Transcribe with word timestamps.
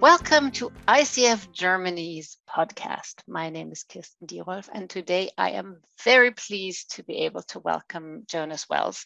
Welcome 0.00 0.52
to 0.52 0.72
ICF 0.88 1.52
Germany's 1.52 2.38
podcast. 2.48 3.16
My 3.28 3.50
name 3.50 3.70
is 3.70 3.84
Kirsten 3.84 4.26
Dierolf, 4.26 4.70
and 4.72 4.88
today 4.88 5.30
I 5.36 5.50
am 5.50 5.82
very 6.02 6.30
pleased 6.30 6.96
to 6.96 7.02
be 7.02 7.26
able 7.26 7.42
to 7.48 7.58
welcome 7.58 8.24
Jonas 8.26 8.66
Wells. 8.66 9.04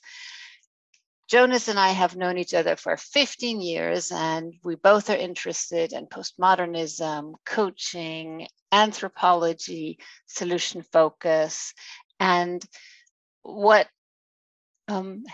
Jonas 1.29 1.67
and 1.67 1.81
I 1.81 1.89
have 1.89 2.15
known 2.15 2.39
each 2.39 2.55
other 2.55 2.77
for 2.77 2.97
15 2.97 3.61
years, 3.61 4.13
and 4.13 4.55
we 4.63 4.77
both 4.77 5.11
are 5.11 5.17
interested 5.17 5.93
in 5.93 6.07
postmodernism, 6.07 7.33
coaching, 7.45 8.47
anthropology, 8.71 9.99
solution 10.27 10.83
focus, 10.83 11.75
and 12.21 12.65
what 13.43 13.89
um, 14.87 15.25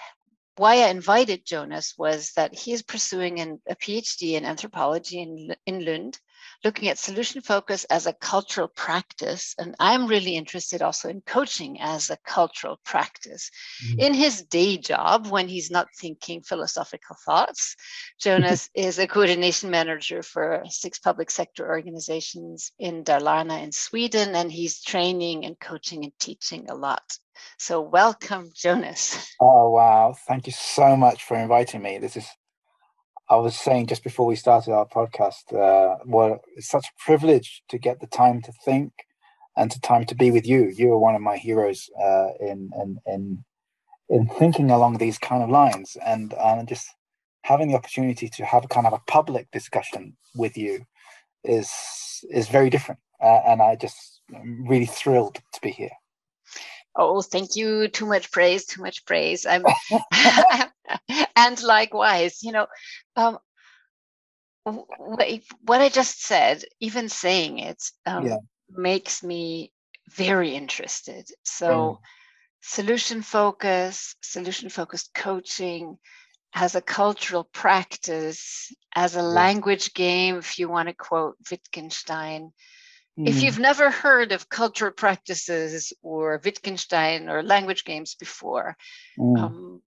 why 0.60 0.82
I 0.82 0.88
invited 0.90 1.46
Jonas 1.46 1.94
was 1.96 2.32
that 2.32 2.54
he 2.54 2.74
is 2.74 2.82
pursuing 2.82 3.40
an, 3.40 3.62
a 3.66 3.74
PhD 3.74 4.32
in 4.32 4.44
anthropology 4.44 5.20
in, 5.20 5.56
in 5.64 5.86
Lund, 5.86 6.18
looking 6.64 6.88
at 6.88 6.98
solution 6.98 7.40
focus 7.40 7.84
as 7.84 8.06
a 8.06 8.12
cultural 8.12 8.68
practice. 8.68 9.54
And 9.58 9.74
I'm 9.78 10.06
really 10.06 10.36
interested 10.36 10.82
also 10.82 11.08
in 11.08 11.22
coaching 11.22 11.80
as 11.80 12.10
a 12.10 12.18
cultural 12.26 12.78
practice. 12.84 13.50
Mm-hmm. 13.84 14.00
In 14.00 14.14
his 14.14 14.42
day 14.42 14.76
job, 14.76 15.26
when 15.26 15.48
he's 15.48 15.70
not 15.70 15.88
thinking 15.98 16.42
philosophical 16.42 17.16
thoughts, 17.24 17.76
Jonas 18.20 18.68
is 18.74 18.98
a 18.98 19.06
coordination 19.06 19.70
manager 19.70 20.22
for 20.22 20.62
six 20.68 20.98
public 20.98 21.30
sector 21.30 21.68
organizations 21.68 22.72
in 22.78 23.04
Dalarna 23.04 23.62
in 23.62 23.72
Sweden, 23.72 24.34
and 24.34 24.52
he's 24.52 24.82
training 24.82 25.44
and 25.44 25.58
coaching 25.58 26.04
and 26.04 26.12
teaching 26.18 26.68
a 26.68 26.74
lot. 26.74 27.02
So, 27.58 27.80
welcome, 27.80 28.50
Jonas. 28.54 29.34
Oh, 29.40 29.70
wow. 29.70 30.14
Thank 30.28 30.46
you 30.46 30.52
so 30.52 30.96
much 30.96 31.24
for 31.24 31.36
inviting 31.36 31.82
me. 31.82 31.98
This 31.98 32.16
is, 32.16 32.26
I 33.30 33.36
was 33.36 33.56
saying 33.56 33.86
just 33.86 34.02
before 34.02 34.26
we 34.26 34.34
started 34.34 34.72
our 34.72 34.86
podcast, 34.86 35.54
uh, 35.54 35.98
well, 36.04 36.40
it's 36.56 36.68
such 36.68 36.86
a 36.86 37.02
privilege 37.04 37.62
to 37.68 37.78
get 37.78 38.00
the 38.00 38.08
time 38.08 38.42
to 38.42 38.52
think 38.64 38.92
and 39.56 39.70
the 39.70 39.78
time 39.78 40.04
to 40.06 40.16
be 40.16 40.32
with 40.32 40.48
you. 40.48 40.72
You 40.76 40.92
are 40.94 40.98
one 40.98 41.14
of 41.14 41.22
my 41.22 41.36
heroes 41.36 41.88
uh, 42.02 42.30
in, 42.40 42.70
in, 42.76 42.98
in, 43.06 43.44
in 44.08 44.26
thinking 44.26 44.72
along 44.72 44.98
these 44.98 45.16
kind 45.16 45.44
of 45.44 45.48
lines 45.48 45.96
and, 46.04 46.34
and 46.34 46.68
just 46.68 46.88
having 47.44 47.68
the 47.68 47.76
opportunity 47.76 48.28
to 48.30 48.44
have 48.44 48.64
a 48.64 48.68
kind 48.68 48.88
of 48.88 48.92
a 48.92 49.02
public 49.06 49.48
discussion 49.52 50.16
with 50.34 50.56
you 50.56 50.84
is 51.44 51.70
is 52.30 52.48
very 52.48 52.68
different. 52.68 53.00
Uh, 53.22 53.40
and 53.46 53.62
I 53.62 53.76
just 53.76 54.22
I'm 54.34 54.66
really 54.66 54.86
thrilled 54.86 55.36
to 55.36 55.60
be 55.62 55.70
here 55.70 55.90
oh 56.96 57.22
thank 57.22 57.56
you 57.56 57.88
too 57.88 58.06
much 58.06 58.30
praise 58.30 58.66
too 58.66 58.82
much 58.82 59.04
praise 59.04 59.46
i'm 59.46 59.64
and 61.36 61.62
likewise 61.62 62.42
you 62.42 62.52
know 62.52 62.66
um, 63.16 63.38
what 64.64 65.80
i 65.80 65.88
just 65.88 66.22
said 66.22 66.62
even 66.80 67.08
saying 67.08 67.58
it 67.58 67.82
um, 68.06 68.26
yeah. 68.26 68.36
makes 68.70 69.22
me 69.22 69.72
very 70.10 70.54
interested 70.54 71.28
so 71.44 71.68
mm. 71.68 71.98
solution 72.60 73.22
focus 73.22 74.14
solution 74.22 74.68
focused 74.68 75.14
coaching 75.14 75.96
as 76.52 76.74
a 76.74 76.82
cultural 76.82 77.44
practice 77.44 78.72
as 78.94 79.14
a 79.14 79.20
yeah. 79.20 79.24
language 79.24 79.94
game 79.94 80.36
if 80.36 80.58
you 80.58 80.68
want 80.68 80.88
to 80.88 80.94
quote 80.94 81.36
wittgenstein 81.50 82.52
if 83.26 83.36
mm. 83.36 83.42
you've 83.42 83.58
never 83.58 83.90
heard 83.90 84.32
of 84.32 84.48
cultural 84.48 84.92
practices 84.92 85.92
or 86.02 86.40
Wittgenstein 86.44 87.28
or 87.28 87.42
language 87.42 87.84
games 87.84 88.14
before, 88.14 88.76
mm. 89.18 89.38
um, 89.38 89.82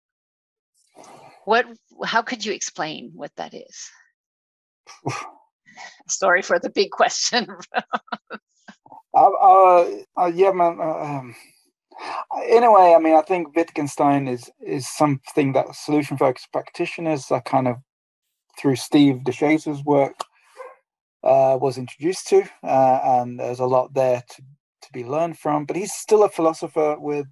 what 1.45 1.67
how 2.05 2.23
could 2.23 2.45
you 2.45 2.53
explain 2.53 3.13
what 3.15 3.35
that 3.37 3.55
is? 3.55 3.91
Sorry 6.09 6.43
for 6.43 6.59
the 6.59 6.71
big 6.71 6.91
question. 6.91 7.49
uh, 7.77 8.37
uh, 9.15 9.91
uh, 10.17 10.33
yeah, 10.35 10.53
man. 10.53 10.79
Uh, 10.81 10.85
um, 10.85 11.35
in 12.49 12.63
a 12.63 12.73
way, 12.73 12.95
I 12.95 12.99
mean, 12.99 13.17
I 13.17 13.23
think 13.23 13.55
Wittgenstein 13.55 14.29
is 14.29 14.51
is 14.61 14.89
something 14.89 15.53
that 15.53 15.75
solution 15.75 16.17
focused 16.17 16.53
practitioners 16.53 17.31
are 17.31 17.43
kind 17.43 17.69
of 17.69 17.77
through 18.59 18.77
Steve 18.77 19.25
de 19.25 19.33
Shazer's 19.33 19.85
work 19.85 20.25
uh, 21.29 21.59
was 21.61 21.77
introduced 21.77 22.27
to, 22.29 22.43
uh, 22.63 23.01
and 23.05 23.39
there's 23.39 23.61
a 23.61 23.67
lot 23.67 23.93
there 23.93 24.23
to, 24.31 24.43
to 24.83 24.89
be 24.93 25.05
learned 25.05 25.39
from. 25.39 25.67
But 25.67 25.77
he's 25.77 25.93
still 25.93 26.25
a 26.25 26.29
philosopher 26.29 26.97
with. 26.99 27.27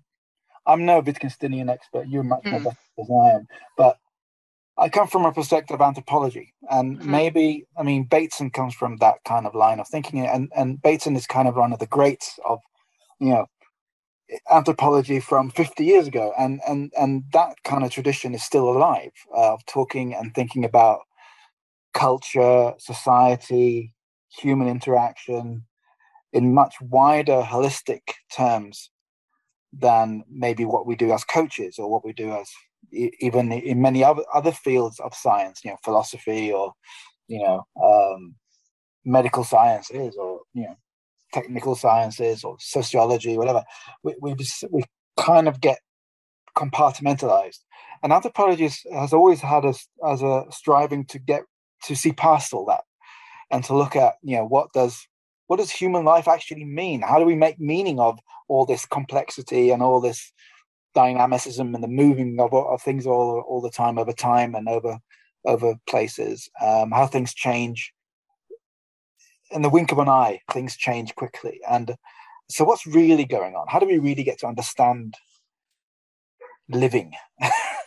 I'm 0.66 0.84
no 0.84 1.00
Wittgensteinian 1.00 1.70
expert. 1.70 2.08
You're 2.08 2.24
much 2.24 2.44
more 2.44 2.60
mm. 2.60 2.64
better 2.64 2.76
than 2.98 3.20
I 3.24 3.30
am, 3.36 3.46
but 3.76 3.98
I 4.78 4.88
come 4.88 5.06
from 5.06 5.24
a 5.24 5.32
perspective 5.32 5.74
of 5.74 5.80
anthropology, 5.80 6.52
and 6.70 6.98
mm-hmm. 6.98 7.10
maybe 7.10 7.66
I 7.78 7.82
mean 7.82 8.04
Bateson 8.04 8.50
comes 8.50 8.74
from 8.74 8.98
that 8.98 9.24
kind 9.24 9.46
of 9.46 9.54
line 9.54 9.80
of 9.80 9.88
thinking, 9.88 10.26
and 10.26 10.52
and 10.54 10.82
Bateson 10.82 11.16
is 11.16 11.26
kind 11.26 11.48
of 11.48 11.56
one 11.56 11.72
of 11.72 11.78
the 11.78 11.86
greats 11.86 12.38
of, 12.44 12.60
you 13.18 13.30
know, 13.30 13.46
anthropology 14.50 15.20
from 15.20 15.50
50 15.50 15.84
years 15.84 16.06
ago, 16.06 16.34
and 16.38 16.60
and 16.68 16.92
and 16.98 17.24
that 17.32 17.54
kind 17.64 17.84
of 17.84 17.90
tradition 17.90 18.34
is 18.34 18.42
still 18.42 18.68
alive 18.68 19.12
uh, 19.34 19.54
of 19.54 19.64
talking 19.64 20.14
and 20.14 20.34
thinking 20.34 20.64
about 20.64 21.00
culture, 21.96 22.74
society, 22.78 23.94
human 24.28 24.68
interaction 24.68 25.64
in 26.32 26.52
much 26.52 26.74
wider 26.80 27.42
holistic 27.42 28.02
terms 28.30 28.90
than 29.72 30.22
maybe 30.30 30.64
what 30.64 30.86
we 30.86 30.94
do 30.94 31.12
as 31.12 31.24
coaches 31.24 31.78
or 31.78 31.90
what 31.90 32.04
we 32.04 32.12
do 32.12 32.30
as 32.32 32.48
even 32.92 33.50
in 33.50 33.80
many 33.80 34.04
other 34.04 34.22
other 34.32 34.52
fields 34.52 35.00
of 35.00 35.12
science 35.14 35.60
you 35.64 35.70
know 35.70 35.76
philosophy 35.82 36.52
or 36.52 36.72
you 37.26 37.42
know 37.42 37.66
um, 37.82 38.34
medical 39.04 39.44
sciences 39.44 40.16
or 40.16 40.40
you 40.54 40.62
know 40.62 40.76
technical 41.32 41.74
sciences 41.74 42.44
or 42.44 42.56
sociology 42.60 43.36
whatever. 43.36 43.64
We 44.02 44.14
we, 44.20 44.36
we 44.70 44.84
kind 45.16 45.48
of 45.48 45.60
get 45.60 45.78
compartmentalized. 46.56 47.60
And 48.02 48.12
anthropology 48.12 48.68
has 48.92 49.12
always 49.12 49.40
had 49.40 49.64
us 49.64 49.86
as 50.06 50.22
a 50.22 50.44
striving 50.50 51.04
to 51.06 51.18
get 51.18 51.42
to 51.86 51.96
see 51.96 52.12
past 52.12 52.52
all 52.52 52.66
that 52.66 52.84
and 53.50 53.64
to 53.64 53.76
look 53.76 53.96
at 53.96 54.14
you 54.22 54.36
know 54.36 54.44
what 54.44 54.72
does 54.72 55.06
what 55.46 55.58
does 55.58 55.70
human 55.70 56.04
life 56.04 56.26
actually 56.26 56.64
mean? 56.64 57.02
How 57.02 57.18
do 57.18 57.24
we 57.24 57.36
make 57.36 57.60
meaning 57.60 58.00
of 58.00 58.18
all 58.48 58.66
this 58.66 58.84
complexity 58.84 59.70
and 59.70 59.82
all 59.82 60.00
this 60.00 60.32
dynamicism 60.94 61.74
and 61.74 61.84
the 61.84 61.88
moving 61.88 62.40
of, 62.40 62.52
of 62.52 62.82
things 62.82 63.06
all 63.06 63.44
all 63.48 63.60
the 63.60 63.70
time 63.70 63.98
over 63.98 64.12
time 64.12 64.54
and 64.54 64.68
over 64.68 64.98
over 65.44 65.76
places? 65.88 66.48
Um, 66.60 66.90
how 66.90 67.06
things 67.06 67.34
change. 67.34 67.92
In 69.52 69.62
the 69.62 69.70
wink 69.70 69.92
of 69.92 70.00
an 70.00 70.08
eye 70.08 70.40
things 70.52 70.76
change 70.76 71.14
quickly. 71.14 71.60
And 71.68 71.96
so 72.48 72.64
what's 72.64 72.86
really 72.86 73.24
going 73.24 73.54
on? 73.54 73.66
How 73.68 73.78
do 73.78 73.86
we 73.86 73.98
really 73.98 74.24
get 74.24 74.40
to 74.40 74.46
understand 74.46 75.14
living? 76.68 77.12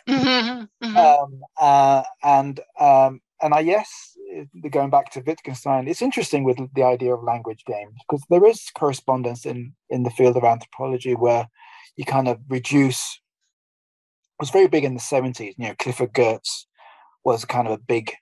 Mm-hmm, 0.08 0.84
mm-hmm. 0.84 0.96
Um, 0.96 1.40
uh, 1.60 2.02
and 2.22 2.60
um, 2.78 3.20
and 3.42 3.54
I 3.54 3.60
yes, 3.60 4.16
going 4.70 4.90
back 4.90 5.10
to 5.12 5.20
Wittgenstein, 5.20 5.88
it's 5.88 6.02
interesting 6.02 6.44
with 6.44 6.58
the 6.74 6.82
idea 6.82 7.14
of 7.14 7.22
language 7.22 7.64
games 7.66 7.94
because 8.08 8.24
there 8.30 8.44
is 8.46 8.70
correspondence 8.74 9.44
in 9.46 9.72
in 9.88 10.02
the 10.02 10.10
field 10.10 10.36
of 10.36 10.44
anthropology 10.44 11.14
where 11.14 11.46
you 11.96 12.04
kind 12.04 12.28
of 12.28 12.38
reduce. 12.48 13.20
It 14.38 14.42
was 14.42 14.50
very 14.50 14.68
big 14.68 14.84
in 14.84 14.94
the 14.94 15.00
seventies. 15.00 15.54
You 15.58 15.68
know, 15.68 15.74
Clifford 15.78 16.12
Geertz 16.12 16.66
was 17.24 17.44
kind 17.44 17.66
of 17.66 17.74
a 17.74 17.78
big 17.78 18.12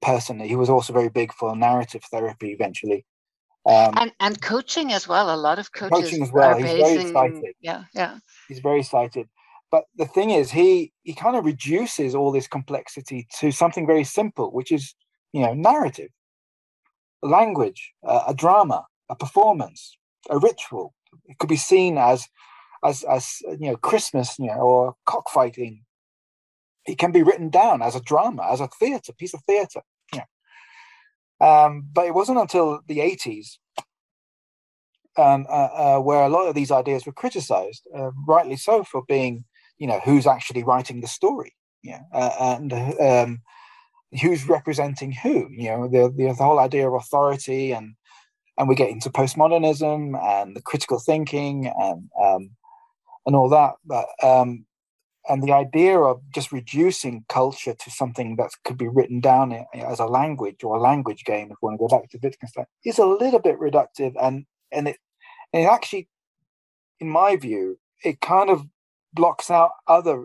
person. 0.00 0.40
He 0.40 0.56
was 0.56 0.70
also 0.70 0.92
very 0.92 1.08
big 1.10 1.32
for 1.32 1.54
narrative 1.56 2.02
therapy 2.10 2.52
eventually. 2.52 3.04
Um, 3.64 3.94
and 3.96 4.12
and 4.18 4.42
coaching 4.42 4.92
as 4.92 5.06
well. 5.06 5.32
A 5.32 5.36
lot 5.36 5.58
of 5.58 5.72
coaches 5.72 5.98
coaching 5.98 6.22
as 6.22 6.32
well. 6.32 6.56
He's 6.56 6.66
basing, 6.66 6.84
very 6.84 7.00
excited. 7.02 7.54
Yeah, 7.60 7.84
yeah. 7.94 8.18
He's 8.48 8.58
very 8.58 8.80
excited. 8.80 9.28
But 9.72 9.84
the 9.96 10.06
thing 10.06 10.30
is, 10.30 10.50
he 10.50 10.92
he 11.02 11.14
kind 11.14 11.34
of 11.34 11.46
reduces 11.46 12.14
all 12.14 12.30
this 12.30 12.46
complexity 12.46 13.26
to 13.40 13.50
something 13.50 13.86
very 13.86 14.04
simple, 14.04 14.52
which 14.52 14.70
is 14.70 14.94
you 15.32 15.40
know 15.40 15.54
narrative, 15.54 16.10
language, 17.22 17.92
uh, 18.06 18.24
a 18.28 18.34
drama, 18.34 18.84
a 19.08 19.16
performance, 19.16 19.96
a 20.28 20.38
ritual. 20.38 20.94
It 21.24 21.38
could 21.38 21.48
be 21.48 21.56
seen 21.56 21.96
as 21.96 22.28
as 22.84 23.02
as 23.04 23.38
you 23.58 23.70
know 23.70 23.76
Christmas, 23.76 24.38
you 24.38 24.48
know, 24.48 24.60
or 24.60 24.94
cockfighting. 25.06 25.84
It 26.84 26.98
can 26.98 27.12
be 27.12 27.22
written 27.22 27.48
down 27.48 27.80
as 27.80 27.96
a 27.96 28.00
drama, 28.00 28.46
as 28.52 28.60
a 28.60 28.68
theatre, 28.68 29.12
piece 29.14 29.32
of 29.32 29.42
theatre. 29.44 29.82
Yeah. 30.12 30.24
Um, 31.40 31.88
but 31.92 32.06
it 32.06 32.14
wasn't 32.14 32.38
until 32.38 32.80
the 32.88 32.98
80s 32.98 33.58
um, 35.16 35.46
uh, 35.48 35.52
uh, 35.52 35.98
where 36.00 36.24
a 36.24 36.28
lot 36.28 36.48
of 36.48 36.56
these 36.56 36.72
ideas 36.72 37.06
were 37.06 37.12
criticized, 37.12 37.86
uh, 37.96 38.10
rightly 38.26 38.56
so, 38.56 38.82
for 38.82 39.04
being 39.06 39.44
you 39.78 39.86
know 39.86 40.00
who's 40.04 40.26
actually 40.26 40.62
writing 40.62 41.00
the 41.00 41.06
story 41.06 41.54
yeah 41.82 42.00
uh, 42.12 42.56
and 42.60 42.72
um, 43.00 43.40
who's 44.20 44.48
representing 44.48 45.12
who 45.12 45.48
you 45.50 45.68
know 45.68 45.88
the, 45.88 46.12
the, 46.16 46.28
the 46.28 46.34
whole 46.34 46.58
idea 46.58 46.88
of 46.88 46.94
authority 46.94 47.72
and 47.72 47.94
and 48.58 48.68
we 48.68 48.74
get 48.74 48.90
into 48.90 49.10
postmodernism 49.10 50.20
and 50.22 50.54
the 50.54 50.62
critical 50.62 50.98
thinking 50.98 51.72
and 51.78 52.08
um, 52.22 52.50
and 53.26 53.36
all 53.36 53.48
that 53.48 53.74
but 53.84 54.06
um, 54.22 54.64
and 55.28 55.42
the 55.42 55.52
idea 55.52 55.98
of 55.98 56.20
just 56.34 56.52
reducing 56.52 57.24
culture 57.28 57.74
to 57.74 57.90
something 57.90 58.36
that 58.36 58.50
could 58.64 58.76
be 58.76 58.88
written 58.88 59.20
down 59.20 59.52
as 59.74 60.00
a 60.00 60.06
language 60.06 60.64
or 60.64 60.76
a 60.76 60.80
language 60.80 61.24
game, 61.24 61.50
if 61.50 61.58
we 61.62 61.66
want 61.66 61.78
to 61.78 61.86
go 61.86 61.88
back 61.88 62.10
to 62.10 62.18
Wittgenstein, 62.22 62.66
is 62.84 62.98
a 62.98 63.06
little 63.06 63.38
bit 63.38 63.58
reductive, 63.60 64.14
and 64.20 64.44
and 64.72 64.88
it 64.88 64.96
and 65.52 65.64
it 65.64 65.66
actually, 65.66 66.08
in 66.98 67.08
my 67.08 67.36
view, 67.36 67.78
it 68.04 68.20
kind 68.20 68.50
of 68.50 68.66
blocks 69.12 69.50
out 69.50 69.72
other, 69.86 70.24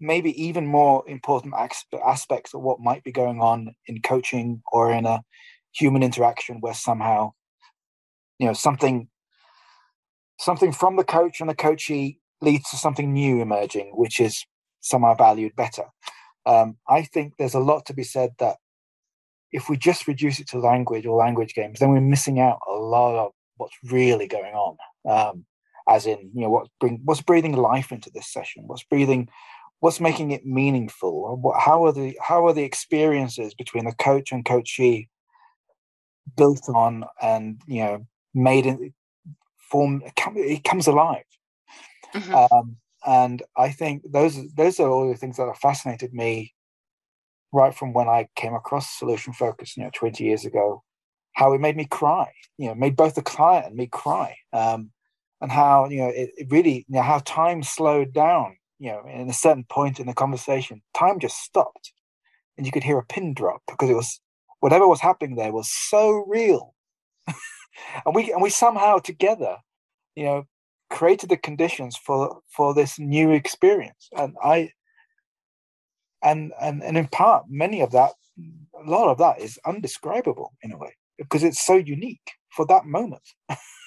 maybe 0.00 0.30
even 0.42 0.66
more 0.66 1.04
important 1.08 1.54
aspects 1.54 2.54
of 2.54 2.62
what 2.62 2.80
might 2.80 3.04
be 3.04 3.12
going 3.12 3.40
on 3.40 3.74
in 3.86 4.02
coaching 4.02 4.62
or 4.72 4.92
in 4.92 5.06
a 5.06 5.22
human 5.72 6.02
interaction, 6.02 6.60
where 6.60 6.74
somehow, 6.74 7.32
you 8.38 8.46
know, 8.46 8.52
something 8.52 9.08
something 10.38 10.72
from 10.72 10.96
the 10.96 11.04
coach 11.04 11.40
and 11.40 11.48
the 11.48 11.54
coachee 11.54 12.18
leads 12.40 12.68
to 12.70 12.76
something 12.76 13.12
new 13.12 13.40
emerging, 13.40 13.92
which 13.94 14.20
is 14.20 14.44
somehow 14.80 15.14
valued 15.14 15.54
better. 15.56 15.84
Um, 16.46 16.76
I 16.88 17.02
think 17.02 17.34
there's 17.38 17.54
a 17.54 17.60
lot 17.60 17.86
to 17.86 17.94
be 17.94 18.04
said 18.04 18.32
that 18.38 18.56
if 19.52 19.68
we 19.68 19.76
just 19.76 20.08
reduce 20.08 20.40
it 20.40 20.48
to 20.48 20.58
language 20.58 21.06
or 21.06 21.16
language 21.16 21.54
games, 21.54 21.78
then 21.78 21.90
we're 21.90 22.00
missing 22.00 22.40
out 22.40 22.58
a 22.68 22.74
lot 22.74 23.16
of 23.16 23.32
what's 23.56 23.76
really 23.84 24.26
going 24.26 24.54
on. 24.54 24.76
Um, 25.08 25.46
as 25.88 26.06
in, 26.06 26.30
you 26.34 26.42
know, 26.42 26.50
what's 26.50 26.70
bring 26.80 27.00
what's 27.04 27.22
breathing 27.22 27.54
life 27.54 27.92
into 27.92 28.10
this 28.10 28.32
session? 28.32 28.64
What's 28.66 28.84
breathing? 28.84 29.28
What's 29.80 30.00
making 30.00 30.30
it 30.30 30.46
meaningful? 30.46 31.36
What, 31.36 31.60
how 31.60 31.84
are 31.84 31.92
the 31.92 32.16
how 32.22 32.46
are 32.46 32.52
the 32.52 32.64
experiences 32.64 33.54
between 33.54 33.84
the 33.84 33.92
coach 33.92 34.32
and 34.32 34.44
coachee 34.44 35.08
built 36.36 36.68
on 36.68 37.04
and 37.20 37.60
you 37.66 37.84
know 37.84 38.06
made 38.34 38.66
in 38.66 38.94
form? 39.58 40.02
It 40.36 40.64
comes 40.64 40.86
alive. 40.86 41.24
Mm-hmm. 42.14 42.34
Um, 42.34 42.76
and 43.06 43.42
I 43.56 43.70
think 43.70 44.02
those 44.10 44.38
those 44.54 44.80
are 44.80 44.88
all 44.88 45.08
the 45.08 45.16
things 45.16 45.36
that 45.36 45.46
have 45.46 45.58
fascinated 45.58 46.14
me 46.14 46.54
right 47.54 47.74
from 47.74 47.92
when 47.92 48.08
I 48.08 48.28
came 48.34 48.54
across 48.54 48.98
solution 48.98 49.32
focus, 49.32 49.76
you 49.76 49.84
know, 49.84 49.90
20 49.94 50.24
years 50.24 50.44
ago, 50.44 50.82
how 51.34 51.52
it 51.52 51.60
made 51.60 51.76
me 51.76 51.86
cry, 51.86 52.32
you 52.58 52.68
know, 52.68 52.74
made 52.74 52.96
both 52.96 53.14
the 53.14 53.22
client 53.22 53.66
and 53.66 53.76
me 53.76 53.86
cry. 53.86 54.36
Um, 54.52 54.90
and 55.44 55.52
how, 55.52 55.86
you 55.90 55.98
know, 55.98 56.08
it, 56.08 56.30
it 56.38 56.46
really, 56.50 56.86
you 56.88 56.96
know, 56.96 57.02
how 57.02 57.18
time 57.18 57.62
slowed 57.62 58.14
down, 58.14 58.56
you 58.78 58.90
know, 58.90 59.02
in 59.06 59.28
a 59.28 59.34
certain 59.34 59.64
point 59.68 60.00
in 60.00 60.06
the 60.06 60.14
conversation, 60.14 60.80
time 60.94 61.20
just 61.20 61.36
stopped 61.36 61.92
and 62.56 62.64
you 62.64 62.72
could 62.72 62.82
hear 62.82 62.96
a 62.96 63.04
pin 63.04 63.34
drop 63.34 63.60
because 63.68 63.90
it 63.90 63.94
was 63.94 64.22
whatever 64.60 64.88
was 64.88 65.02
happening 65.02 65.36
there 65.36 65.52
was 65.52 65.68
so 65.70 66.24
real. 66.26 66.74
and 67.28 68.14
we 68.14 68.32
and 68.32 68.40
we 68.40 68.48
somehow 68.48 68.96
together, 68.96 69.58
you 70.16 70.24
know, 70.24 70.44
created 70.88 71.28
the 71.28 71.36
conditions 71.36 71.94
for 71.94 72.40
for 72.56 72.72
this 72.72 72.98
new 72.98 73.30
experience 73.32 74.08
and 74.16 74.36
i 74.42 74.70
and 76.22 76.52
and 76.60 76.82
and 76.82 76.96
in 76.96 77.06
part 77.08 77.44
many 77.48 77.80
of 77.80 77.90
that 77.90 78.12
a 78.86 78.88
lot 78.88 79.08
of 79.08 79.18
that 79.18 79.40
is 79.40 79.58
undescribable 79.66 80.52
in 80.62 80.72
a 80.72 80.78
way 80.78 80.94
because 81.18 81.42
it's 81.42 81.64
so 81.64 81.74
unique 81.74 82.30
for 82.50 82.64
that 82.64 82.86
moment 82.86 83.22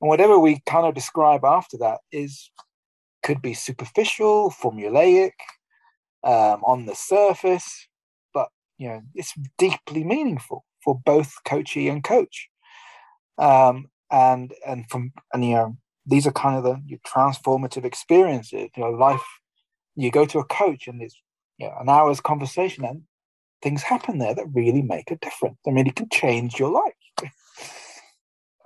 and 0.00 0.08
whatever 0.08 0.38
we 0.38 0.60
kind 0.66 0.86
of 0.86 0.94
describe 0.94 1.44
after 1.44 1.76
that 1.78 1.98
is 2.12 2.50
could 3.22 3.42
be 3.42 3.54
superficial 3.54 4.50
formulaic 4.50 5.32
um, 6.24 6.62
on 6.64 6.86
the 6.86 6.94
surface 6.94 7.88
but 8.32 8.48
you 8.78 8.88
know 8.88 9.02
it's 9.14 9.34
deeply 9.58 10.04
meaningful 10.04 10.64
for 10.82 11.00
both 11.04 11.34
coachee 11.44 11.88
and 11.88 12.04
coach 12.04 12.48
um, 13.38 13.86
and 14.10 14.52
and 14.66 14.88
from 14.88 15.12
and 15.32 15.44
you 15.44 15.54
know 15.54 15.76
these 16.06 16.26
are 16.26 16.32
kind 16.32 16.56
of 16.56 16.64
the 16.64 16.98
transformative 17.06 17.84
experiences. 17.84 18.70
You 18.76 18.84
know, 18.84 18.90
life. 18.90 19.24
You 19.96 20.10
go 20.10 20.26
to 20.26 20.38
a 20.38 20.44
coach 20.44 20.86
and 20.86 21.02
it's 21.02 21.16
you 21.58 21.66
know, 21.66 21.74
an 21.80 21.88
hour's 21.88 22.20
conversation, 22.20 22.84
and 22.84 23.02
things 23.62 23.82
happen 23.82 24.18
there 24.18 24.34
that 24.34 24.46
really 24.54 24.82
make 24.82 25.10
a 25.10 25.16
difference. 25.16 25.58
I 25.66 25.70
mean, 25.70 25.86
it 25.86 25.96
can 25.96 26.08
change 26.10 26.58
your 26.58 26.70
life. 26.70 26.92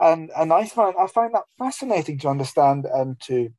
And 0.00 0.30
and 0.36 0.52
I 0.52 0.66
find 0.66 0.94
I 0.98 1.06
find 1.06 1.34
that 1.34 1.44
fascinating 1.58 2.18
to 2.20 2.28
understand 2.28 2.86
and 2.86 3.20
to 3.22 3.50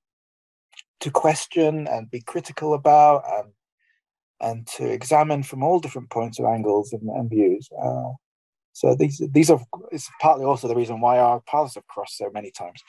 to 1.01 1.11
question 1.11 1.87
and 1.87 2.09
be 2.09 2.21
critical 2.21 2.73
about 2.73 3.23
and 3.31 3.53
and 4.41 4.67
to 4.67 4.89
examine 4.89 5.43
from 5.43 5.63
all 5.63 5.79
different 5.79 6.09
points 6.09 6.39
of 6.39 6.45
angles 6.45 6.93
and, 6.93 7.09
and 7.09 7.29
views. 7.29 7.69
Uh, 7.81 8.11
so 8.73 8.95
these 8.95 9.21
these 9.31 9.49
are 9.49 9.59
it's 9.91 10.09
partly 10.19 10.45
also 10.45 10.67
the 10.67 10.75
reason 10.75 11.01
why 11.01 11.19
our 11.19 11.41
paths 11.41 11.75
have 11.75 11.87
crossed 11.87 12.17
so 12.17 12.29
many 12.33 12.51
times. 12.51 12.81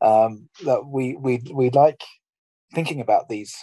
Um, 0.00 0.48
that 0.64 0.86
we 0.86 1.16
we 1.16 1.42
we 1.52 1.70
like 1.70 2.02
thinking 2.74 3.00
about 3.00 3.28
these 3.28 3.56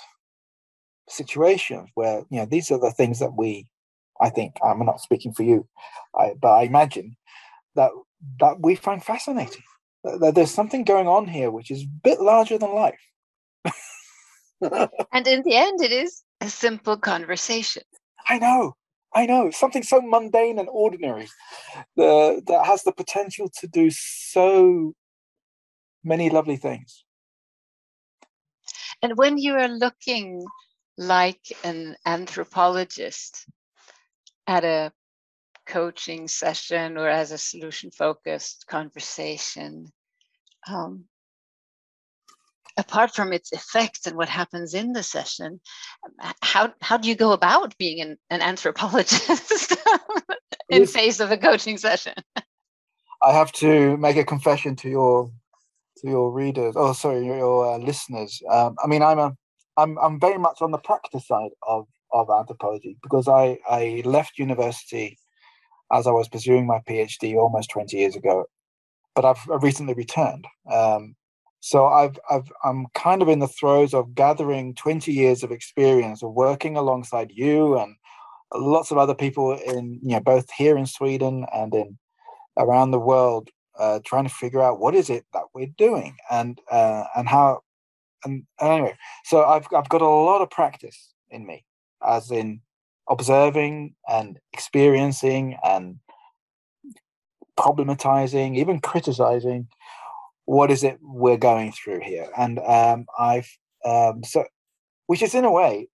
situations 1.09 1.89
where 1.95 2.23
you 2.29 2.39
know 2.39 2.45
these 2.45 2.71
are 2.71 2.79
the 2.79 2.91
things 2.91 3.19
that 3.19 3.35
we 3.35 3.67
I 4.21 4.29
think 4.29 4.55
I'm 4.63 4.85
not 4.85 5.01
speaking 5.01 5.33
for 5.33 5.43
you, 5.43 5.67
I, 6.17 6.33
but 6.39 6.53
I 6.53 6.63
imagine 6.63 7.17
that 7.75 7.91
that 8.39 8.59
we 8.59 8.75
find 8.75 9.03
fascinating. 9.03 9.63
That 10.03 10.35
there's 10.35 10.51
something 10.51 10.83
going 10.83 11.07
on 11.07 11.27
here 11.27 11.49
which 11.49 11.71
is 11.71 11.83
a 11.83 11.99
bit 12.03 12.21
larger 12.21 12.57
than 12.57 12.73
life. 12.73 12.99
and 15.11 15.27
in 15.27 15.41
the 15.43 15.55
end, 15.55 15.81
it 15.81 15.91
is 15.91 16.23
a 16.41 16.49
simple 16.49 16.97
conversation. 16.97 17.83
I 18.29 18.37
know. 18.39 18.75
I 19.13 19.25
know 19.25 19.49
something 19.49 19.81
so 19.81 20.01
mundane 20.01 20.59
and 20.59 20.67
ordinary 20.69 21.27
the, 21.95 22.41
that 22.47 22.65
has 22.65 22.83
the 22.83 22.91
potential 22.91 23.49
to 23.59 23.67
do 23.67 23.89
so 23.89 24.93
many 26.03 26.29
lovely 26.29 26.57
things. 26.57 27.05
And 29.01 29.17
when 29.17 29.37
you 29.37 29.53
are 29.53 29.69
looking 29.69 30.43
like 30.97 31.53
an 31.63 31.95
anthropologist 32.05 33.45
at 34.47 34.63
a 34.63 34.91
coaching 35.65 36.27
session 36.27 36.97
or 36.97 37.07
as 37.07 37.31
a 37.31 37.37
solution 37.37 37.91
focused 37.91 38.65
conversation, 38.67 39.91
um, 40.67 41.05
apart 42.77 43.13
from 43.15 43.33
its 43.33 43.51
effects 43.51 44.05
and 44.07 44.15
what 44.15 44.29
happens 44.29 44.73
in 44.73 44.93
the 44.93 45.03
session, 45.03 45.59
how 46.41 46.73
how 46.81 46.97
do 46.97 47.09
you 47.09 47.15
go 47.15 47.31
about 47.31 47.77
being 47.77 48.01
an, 48.01 48.17
an 48.29 48.41
anthropologist 48.41 49.71
in 50.69 50.81
yes. 50.81 50.91
face 50.91 51.19
of 51.19 51.31
a 51.31 51.37
coaching 51.37 51.77
session? 51.77 52.13
I 53.21 53.31
have 53.31 53.51
to 53.53 53.97
make 53.97 54.17
a 54.17 54.23
confession 54.23 54.75
to 54.77 54.89
your 54.89 55.31
to 55.97 56.07
your 56.07 56.31
readers. 56.31 56.75
Oh, 56.77 56.93
sorry, 56.93 57.25
your, 57.25 57.37
your 57.37 57.73
uh, 57.73 57.77
listeners. 57.77 58.41
Um, 58.49 58.75
I 58.83 58.87
mean, 58.87 59.01
I'm 59.01 59.19
a 59.19 59.35
I'm 59.77 59.97
I'm 59.97 60.19
very 60.19 60.37
much 60.37 60.61
on 60.61 60.71
the 60.71 60.77
practice 60.77 61.27
side 61.27 61.51
of 61.67 61.87
of 62.11 62.29
anthropology 62.29 62.97
because 63.01 63.27
I 63.27 63.57
I 63.69 64.01
left 64.05 64.37
university 64.37 65.17
as 65.91 66.07
I 66.07 66.11
was 66.11 66.27
pursuing 66.27 66.65
my 66.65 66.79
PhD 66.87 67.35
almost 67.35 67.69
20 67.69 67.95
years 67.97 68.15
ago, 68.15 68.45
but 69.13 69.25
I've, 69.25 69.45
recently 69.61 69.93
returned. 69.93 70.45
Um, 70.71 71.15
so 71.59 71.87
I've, 71.87 72.19
I've, 72.29 72.51
I'm 72.63 72.87
kind 72.93 73.21
of 73.21 73.29
in 73.29 73.39
the 73.39 73.47
throes 73.47 73.93
of 73.93 74.13
gathering 74.13 74.75
20 74.75 75.11
years 75.11 75.43
of 75.43 75.51
experience 75.51 76.21
of 76.21 76.33
working 76.33 76.77
alongside 76.77 77.31
you 77.31 77.77
and 77.77 77.95
lots 78.53 78.91
of 78.91 78.97
other 78.97 79.15
people 79.15 79.53
in, 79.53 79.99
you 80.03 80.11
know, 80.11 80.19
both 80.19 80.49
here 80.51 80.77
in 80.77 80.85
Sweden 80.85 81.45
and 81.53 81.73
in 81.73 81.97
around 82.57 82.91
the 82.91 82.99
world, 82.99 83.49
uh, 83.79 83.99
trying 84.05 84.25
to 84.25 84.33
figure 84.33 84.61
out 84.61 84.79
what 84.79 84.95
is 84.95 85.09
it 85.09 85.25
that 85.33 85.43
we're 85.53 85.67
doing 85.77 86.15
and 86.29 86.59
uh, 86.71 87.05
and 87.15 87.27
how. 87.27 87.61
And, 88.23 88.43
and 88.59 88.71
anyway, 88.71 88.95
so 89.23 89.43
I've 89.43 89.67
I've 89.75 89.89
got 89.89 90.01
a 90.01 90.07
lot 90.07 90.41
of 90.41 90.49
practice 90.49 91.13
in 91.29 91.45
me, 91.45 91.65
as 92.05 92.31
in 92.31 92.61
observing 93.09 93.95
and 94.07 94.39
experiencing 94.53 95.57
and 95.63 95.99
problematizing, 97.57 98.57
even 98.57 98.79
criticizing 98.79 99.67
what 100.45 100.71
is 100.71 100.83
it 100.83 100.99
we're 101.01 101.37
going 101.37 101.71
through 101.71 101.99
here? 101.99 102.29
And 102.37 102.59
um, 102.59 103.05
I've 103.17 103.49
um, 103.83 104.23
so, 104.23 104.45
which 105.07 105.21
is 105.21 105.35
in 105.35 105.45
a 105.45 105.51
way 105.51 105.87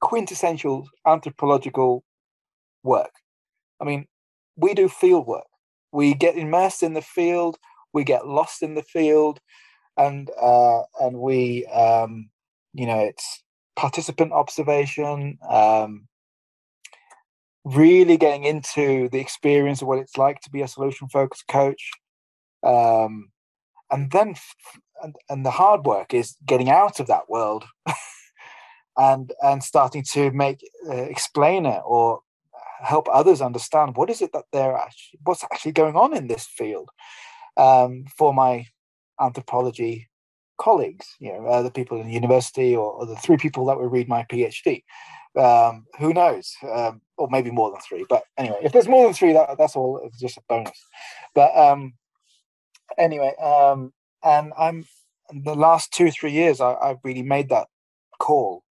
quintessential 0.00 0.88
anthropological 1.06 2.04
work. 2.82 3.10
I 3.80 3.84
mean, 3.84 4.06
we 4.56 4.74
do 4.74 4.88
field 4.88 5.26
work. 5.26 5.46
We 5.92 6.14
get 6.14 6.36
immersed 6.36 6.82
in 6.82 6.94
the 6.94 7.02
field. 7.02 7.56
We 7.92 8.04
get 8.04 8.26
lost 8.26 8.62
in 8.62 8.74
the 8.74 8.82
field, 8.82 9.40
and 9.96 10.30
uh, 10.40 10.82
and 11.00 11.18
we, 11.18 11.66
um, 11.66 12.30
you 12.74 12.86
know, 12.86 12.98
it's 12.98 13.42
participant 13.78 14.32
observation. 14.32 15.38
Um, 15.48 16.08
really 17.64 18.16
getting 18.16 18.44
into 18.44 19.08
the 19.10 19.20
experience 19.20 19.82
of 19.82 19.88
what 19.88 19.98
it's 19.98 20.16
like 20.16 20.40
to 20.40 20.50
be 20.50 20.62
a 20.62 20.68
solution 20.68 21.06
focused 21.08 21.46
coach 21.48 21.90
um, 22.62 23.30
and 23.90 24.10
then 24.10 24.34
and, 25.02 25.14
and 25.28 25.44
the 25.44 25.50
hard 25.50 25.84
work 25.84 26.14
is 26.14 26.36
getting 26.46 26.70
out 26.70 26.98
of 26.98 27.06
that 27.06 27.28
world 27.28 27.64
and 28.96 29.32
and 29.42 29.62
starting 29.62 30.02
to 30.02 30.30
make 30.30 30.60
uh, 30.88 30.94
explain 30.94 31.66
it 31.66 31.82
or 31.84 32.20
help 32.80 33.08
others 33.12 33.42
understand 33.42 33.96
what 33.96 34.08
is 34.08 34.22
it 34.22 34.32
that 34.32 34.44
they're 34.52 34.76
actually 34.76 35.18
what's 35.24 35.44
actually 35.44 35.72
going 35.72 35.96
on 35.96 36.16
in 36.16 36.26
this 36.26 36.46
field 36.46 36.88
um, 37.56 38.04
for 38.16 38.32
my 38.32 38.64
anthropology 39.20 40.08
colleagues, 40.58 41.06
you 41.20 41.32
know, 41.32 41.46
other 41.46 41.70
people 41.70 42.00
in 42.00 42.06
the 42.06 42.12
university 42.12 42.74
or, 42.76 42.92
or 42.92 43.06
the 43.06 43.16
three 43.16 43.36
people 43.36 43.66
that 43.66 43.78
would 43.78 43.92
read 43.92 44.08
my 44.08 44.24
PhD. 44.24 44.82
Um, 45.36 45.86
who 45.98 46.12
knows? 46.12 46.54
Um, 46.68 47.00
or 47.16 47.28
maybe 47.30 47.50
more 47.50 47.70
than 47.70 47.80
three. 47.80 48.04
But 48.08 48.24
anyway, 48.36 48.58
if 48.62 48.72
there's 48.72 48.88
more 48.88 49.04
than 49.04 49.14
three, 49.14 49.32
that, 49.32 49.56
that's 49.58 49.76
all. 49.76 50.00
It's 50.04 50.18
just 50.18 50.36
a 50.36 50.42
bonus. 50.48 50.78
But 51.34 51.56
um, 51.56 51.94
anyway, 52.96 53.34
um, 53.36 53.92
and 54.24 54.52
I'm 54.58 54.84
the 55.30 55.54
last 55.54 55.92
two 55.92 56.10
three 56.10 56.32
years, 56.32 56.60
I, 56.60 56.74
I've 56.74 56.98
really 57.04 57.22
made 57.22 57.48
that 57.50 57.68
call 58.18 58.64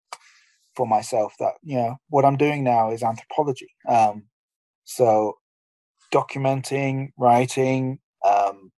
for 0.76 0.86
myself 0.88 1.34
that 1.40 1.54
you 1.64 1.78
know 1.78 1.98
what 2.10 2.26
I'm 2.26 2.38
doing 2.38 2.64
now 2.64 2.92
is 2.92 3.04
anthropology. 3.04 3.70
Um, 3.88 4.24
so 4.84 5.38
documenting, 6.14 7.12
writing, 7.18 8.00
um, 8.26 8.72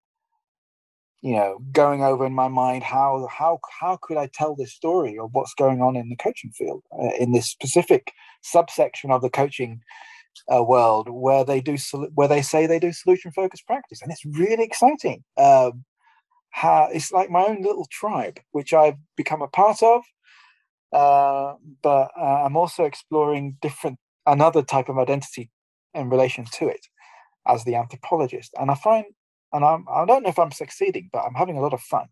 you 1.23 1.35
know, 1.35 1.59
going 1.73 2.03
over 2.03 2.25
in 2.25 2.33
my 2.33 2.49
mind 2.49 2.85
how 2.85 3.29
how 3.31 3.59
how 3.81 3.99
could 4.01 4.17
I 4.17 4.29
tell 4.33 4.55
this 4.55 4.73
story 4.73 5.19
of 5.19 5.31
what's 5.33 5.55
going 5.55 5.81
on 5.83 5.97
in 5.97 6.09
the 6.09 6.17
coaching 6.17 6.53
field 6.53 6.83
uh, 6.93 7.11
in 7.19 7.33
this 7.33 7.49
specific 7.49 8.13
subsection 8.43 9.11
of 9.11 9.23
the 9.23 9.31
coaching 9.31 9.81
uh, 10.53 10.63
world 10.63 11.09
where 11.11 11.45
they 11.45 11.61
do 11.61 11.77
where 12.15 12.29
they 12.29 12.43
say 12.43 12.67
they 12.67 12.79
do 12.79 12.93
solution 12.93 13.33
focused 13.33 13.67
practice, 13.67 14.01
and 14.03 14.13
it's 14.13 14.25
really 14.25 14.65
exciting. 14.65 15.25
Um, 15.37 15.85
how 16.51 16.89
it's 16.93 17.13
like 17.13 17.31
my 17.31 17.45
own 17.45 17.63
little 17.63 17.87
tribe, 17.91 18.41
which 18.53 18.73
I've 18.73 18.97
become 19.17 19.43
a 19.43 19.49
part 19.49 19.83
of. 19.83 20.03
Uh, 20.93 21.55
but 21.83 22.11
uh, 22.19 22.45
I'm 22.45 22.57
also 22.57 22.85
exploring 22.85 23.59
different 23.61 23.99
another 24.27 24.63
type 24.63 24.89
of 24.89 24.99
identity 24.99 25.51
in 25.95 26.09
relation 26.09 26.47
to 26.53 26.69
it 26.69 26.87
as 27.47 27.65
the 27.65 27.75
anthropologist, 27.75 28.55
and 28.59 28.71
I 28.71 28.75
find 28.75 29.05
and 29.53 29.65
I'm 29.65 29.87
I 29.91 30.05
don't 30.05 30.23
know 30.23 30.29
if 30.29 30.39
I'm 30.39 30.53
succeeding, 30.53 31.11
but 31.13 31.21
I'm 31.21 31.35
having 31.35 31.57
a 31.57 31.61
lot 31.61 31.75
of 31.75 31.81
fun. 31.81 32.07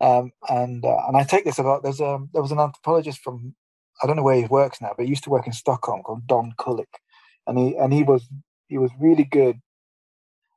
Um, 0.00 0.32
and 0.48 0.84
uh, 0.84 1.06
and 1.08 1.16
I 1.16 1.24
take 1.24 1.44
this 1.44 1.58
about 1.58 1.82
there's 1.82 2.00
a 2.00 2.18
there 2.32 2.42
was 2.42 2.52
an 2.52 2.60
anthropologist 2.60 3.20
from 3.20 3.54
I 4.02 4.06
don't 4.06 4.16
know 4.16 4.22
where 4.22 4.36
he 4.36 4.46
works 4.46 4.80
now, 4.80 4.92
but 4.96 5.04
he 5.04 5.10
used 5.10 5.24
to 5.24 5.30
work 5.30 5.46
in 5.46 5.52
Stockholm 5.52 6.02
called 6.02 6.26
Don 6.26 6.52
Kulick, 6.58 7.00
and 7.46 7.58
he 7.58 7.76
and 7.76 7.92
he 7.92 8.02
was 8.02 8.28
he 8.68 8.78
was 8.78 8.90
really 8.98 9.24
good 9.24 9.60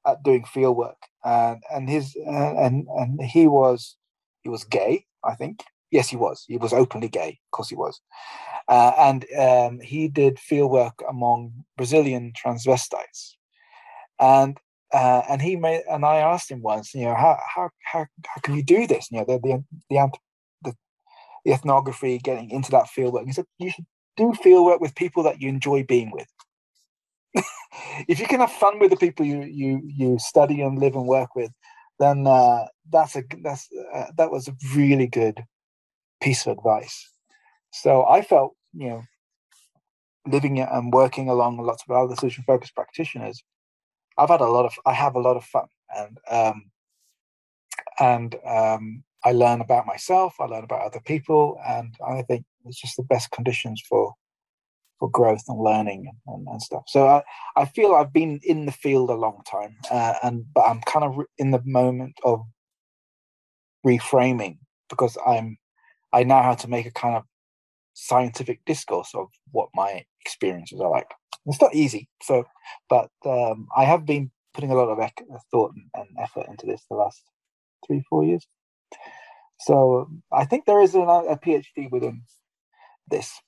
at 0.06 0.24
doing 0.24 0.44
field 0.46 0.77
work, 0.77 0.98
and 1.24 1.63
and 1.72 1.89
his 1.89 2.15
and 2.25 2.88
and 2.88 3.22
he 3.22 3.48
was 3.48 3.96
he 4.41 4.50
was 4.50 4.63
gay, 4.63 5.06
I 5.24 5.36
think. 5.36 5.63
Yes, 5.91 6.10
he 6.10 6.18
was. 6.18 6.46
He 6.48 6.58
was 6.58 6.72
openly 6.72 7.10
gay. 7.10 7.39
Of 7.48 7.51
course, 7.51 7.70
he 7.70 7.75
was. 7.75 8.00
Uh, 8.68 8.91
and 9.00 9.25
um, 9.39 9.79
he 9.79 10.08
did 10.08 10.38
field 10.38 10.72
work 10.72 11.03
among 11.10 11.65
Brazilian 11.77 12.32
transvestites, 12.34 13.36
and 14.20 14.60
uh, 14.91 15.22
and 15.29 15.41
he 15.41 15.55
made 15.55 15.84
and 15.89 16.05
I 16.05 16.17
asked 16.17 16.50
him 16.50 16.62
once, 16.62 16.93
you 16.96 17.05
know, 17.05 17.15
how 17.15 17.38
how 17.55 17.69
how, 17.84 18.05
how 18.25 18.41
can 18.41 18.55
you 18.55 18.63
do 18.63 18.88
this? 18.88 19.12
You 19.12 19.19
know, 19.19 19.25
the 19.25 19.39
the 19.39 19.63
the, 19.89 20.10
the, 20.63 20.75
the 21.46 21.51
ethnography, 21.51 22.17
getting 22.19 22.50
into 22.50 22.72
that 22.72 22.89
field 22.89 23.13
work. 23.13 23.25
He 23.25 23.34
said 23.34 23.46
you 23.60 23.69
should 23.69 23.86
do 24.17 24.34
field 24.34 24.65
work 24.65 24.81
with 24.81 24.96
people 24.96 25.24
that 25.24 25.41
you 25.41 25.50
enjoy 25.50 25.84
being 25.84 26.12
with. 26.12 26.27
if 28.08 28.19
you 28.19 28.25
can 28.25 28.39
have 28.39 28.51
fun 28.51 28.79
with 28.79 28.89
the 28.89 28.98
people 28.98 29.25
you 29.25 29.43
you 29.43 29.81
you 29.86 30.17
study 30.19 30.62
and 30.62 30.79
live 30.79 30.96
and 30.96 31.05
work 31.05 31.36
with, 31.36 31.51
then 32.00 32.25
uh, 32.25 32.65
that's 32.89 33.15
a 33.15 33.24
that's 33.43 33.69
uh, 33.93 34.08
that 34.17 34.31
was 34.31 34.48
a 34.48 34.55
really 34.75 35.08
good 35.08 35.43
piece 36.19 36.48
of 36.48 36.58
advice. 36.58 37.12
So 37.72 38.05
I 38.08 38.24
felt 38.24 38.55
you 38.74 38.89
know 38.89 39.03
living 40.25 40.60
and 40.60 40.91
working 40.91 41.29
along 41.29 41.58
lots 41.58 41.84
of 41.88 41.96
other 41.96 42.15
solution 42.15 42.43
focused 42.48 42.75
practitioners 42.75 43.43
I've 44.19 44.29
had 44.29 44.41
a 44.41 44.47
lot 44.47 44.65
of 44.65 44.73
I 44.85 44.93
have 44.93 45.15
a 45.15 45.19
lot 45.19 45.38
of 45.38 45.43
fun 45.45 45.67
and 45.95 46.17
um, 46.29 46.71
and 47.99 48.35
um, 48.45 49.03
I 49.23 49.31
learn 49.31 49.61
about 49.61 49.85
myself. 49.85 50.35
I 50.39 50.45
learn 50.45 50.63
about 50.63 50.81
other 50.81 51.01
people, 51.05 51.59
and 51.67 51.93
I 52.05 52.21
think 52.23 52.45
it's 52.65 52.79
just 52.79 52.97
the 52.97 53.03
best 53.03 53.31
conditions 53.31 53.81
for 53.88 54.13
for 54.99 55.09
growth 55.09 55.43
and 55.47 55.59
learning 55.59 56.11
and, 56.27 56.47
and 56.47 56.61
stuff. 56.61 56.83
So 56.88 57.07
I, 57.07 57.23
I 57.55 57.65
feel 57.65 57.93
I've 57.93 58.11
been 58.11 58.39
in 58.43 58.65
the 58.65 58.71
field 58.71 59.09
a 59.09 59.15
long 59.15 59.41
time, 59.49 59.75
uh, 59.91 60.15
and 60.23 60.45
but 60.53 60.61
I'm 60.61 60.81
kind 60.81 61.05
of 61.05 61.25
in 61.38 61.51
the 61.51 61.61
moment 61.65 62.15
of 62.23 62.41
reframing 63.85 64.57
because 64.89 65.17
I'm 65.25 65.57
I 66.13 66.23
know 66.23 66.41
how 66.41 66.55
to 66.55 66.69
make 66.69 66.85
a 66.85 66.91
kind 66.91 67.15
of 67.15 67.23
scientific 67.93 68.61
discourse 68.65 69.11
of 69.13 69.27
what 69.51 69.69
my 69.73 70.05
experiences 70.21 70.79
are 70.79 70.89
like. 70.89 71.11
It's 71.46 71.62
not 71.62 71.74
easy, 71.74 72.10
so 72.22 72.46
but 72.89 73.10
um, 73.25 73.67
I 73.75 73.86
have 73.86 74.05
been 74.05 74.31
putting 74.53 74.72
a 74.72 74.75
lot 74.75 74.89
of 74.89 75.12
thought 75.51 75.74
and 75.96 76.08
effort 76.19 76.48
into 76.50 76.65
this 76.65 76.84
the 76.89 76.96
last 76.96 77.22
three, 77.86 78.03
four 78.10 78.24
years. 78.24 78.46
So 79.62 80.10
I 80.31 80.46
think 80.46 80.65
there 80.65 80.81
is 80.81 80.96
a, 80.96 81.00
a 81.00 81.38
PhD 81.38 81.91
within 81.91 82.24
this. 83.10 83.41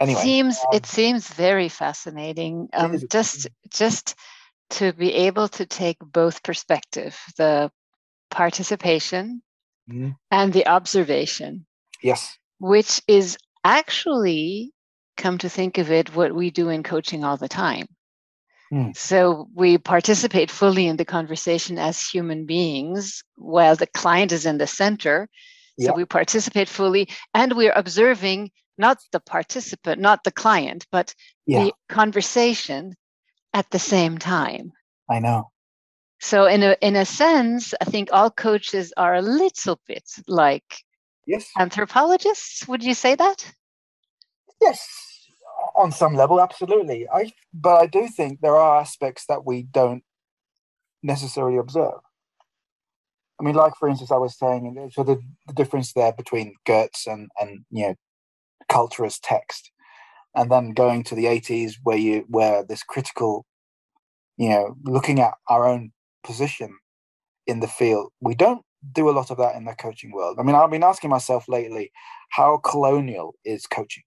Anyway, 0.00 0.18
it 0.18 0.22
seems 0.22 0.58
um, 0.58 0.66
it 0.72 0.86
seems 0.86 1.28
very 1.28 1.68
fascinating. 1.68 2.68
Um, 2.72 2.98
just 3.10 3.48
just 3.70 4.14
to 4.70 4.92
be 4.92 5.12
able 5.12 5.48
to 5.48 5.66
take 5.66 5.98
both 6.00 6.42
perspective, 6.42 7.18
the 7.36 7.70
participation 8.30 9.42
mm-hmm. 9.90 10.10
and 10.30 10.52
the 10.52 10.66
observation. 10.66 11.66
Yes. 12.02 12.38
Which 12.58 13.02
is 13.06 13.36
actually 13.64 14.72
come 15.16 15.38
to 15.38 15.48
think 15.48 15.78
of 15.78 15.90
it, 15.90 16.14
what 16.14 16.34
we 16.34 16.50
do 16.50 16.68
in 16.68 16.82
coaching 16.82 17.24
all 17.24 17.36
the 17.36 17.48
time. 17.48 17.86
Mm. 18.72 18.96
So 18.96 19.48
we 19.54 19.78
participate 19.78 20.50
fully 20.50 20.86
in 20.86 20.96
the 20.96 21.04
conversation 21.04 21.78
as 21.78 22.00
human 22.00 22.46
beings 22.46 23.22
while 23.36 23.76
the 23.76 23.86
client 23.86 24.32
is 24.32 24.46
in 24.46 24.58
the 24.58 24.66
center. 24.66 25.28
So 25.80 25.94
we 25.94 26.04
participate 26.04 26.68
fully 26.68 27.08
and 27.34 27.54
we're 27.54 27.72
observing 27.74 28.50
not 28.78 28.98
the 29.10 29.20
participant, 29.20 30.00
not 30.00 30.22
the 30.22 30.30
client, 30.30 30.86
but 30.92 31.14
yeah. 31.46 31.64
the 31.64 31.72
conversation 31.88 32.94
at 33.52 33.68
the 33.70 33.78
same 33.78 34.18
time. 34.18 34.72
I 35.10 35.18
know. 35.18 35.50
So 36.20 36.46
in 36.46 36.62
a 36.62 36.76
in 36.80 36.94
a 36.94 37.04
sense, 37.04 37.74
I 37.80 37.84
think 37.84 38.10
all 38.12 38.30
coaches 38.30 38.92
are 38.96 39.14
a 39.16 39.22
little 39.22 39.80
bit 39.88 40.04
like 40.28 40.84
yes. 41.26 41.50
anthropologists. 41.58 42.68
Would 42.68 42.84
you 42.84 42.94
say 42.94 43.16
that? 43.16 43.52
Yes, 44.62 45.28
on 45.76 45.92
some 45.92 46.14
level, 46.14 46.40
absolutely. 46.40 47.08
I 47.12 47.32
but 47.52 47.76
I 47.82 47.86
do 47.86 48.08
think 48.08 48.40
there 48.40 48.56
are 48.56 48.80
aspects 48.80 49.26
that 49.26 49.44
we 49.44 49.64
don't 49.64 50.04
necessarily 51.02 51.58
observe. 51.58 52.00
I 53.40 53.44
mean, 53.44 53.54
like 53.54 53.74
for 53.78 53.88
instance, 53.88 54.12
I 54.12 54.16
was 54.18 54.38
saying, 54.38 54.90
so 54.92 55.02
the, 55.02 55.20
the 55.46 55.54
difference 55.54 55.92
there 55.92 56.12
between 56.12 56.54
Geertz 56.66 57.06
and 57.06 57.28
and 57.40 57.64
you 57.70 57.88
know 57.88 57.94
culture 58.70 59.04
as 59.04 59.18
text, 59.20 59.72
and 60.36 60.50
then 60.50 60.72
going 60.72 61.04
to 61.04 61.14
the 61.16 61.26
eighties 61.28 61.78
where 61.84 61.98
you 61.98 62.24
where 62.28 62.64
this 62.64 62.82
critical, 62.84 63.46
you 64.38 64.50
know, 64.50 64.76
looking 64.84 65.20
at 65.20 65.34
our 65.48 65.68
own 65.68 65.92
position 66.24 66.78
in 67.46 67.60
the 67.60 67.68
field, 67.68 68.12
we 68.20 68.34
don't 68.34 68.62
do 68.92 69.10
a 69.10 69.12
lot 69.12 69.30
of 69.30 69.38
that 69.38 69.56
in 69.56 69.64
the 69.66 69.74
coaching 69.74 70.12
world. 70.12 70.38
I 70.40 70.44
mean, 70.44 70.56
I've 70.56 70.70
been 70.70 70.84
asking 70.84 71.10
myself 71.10 71.46
lately, 71.48 71.92
how 72.30 72.58
colonial 72.58 73.34
is 73.44 73.66
coaching? 73.66 74.04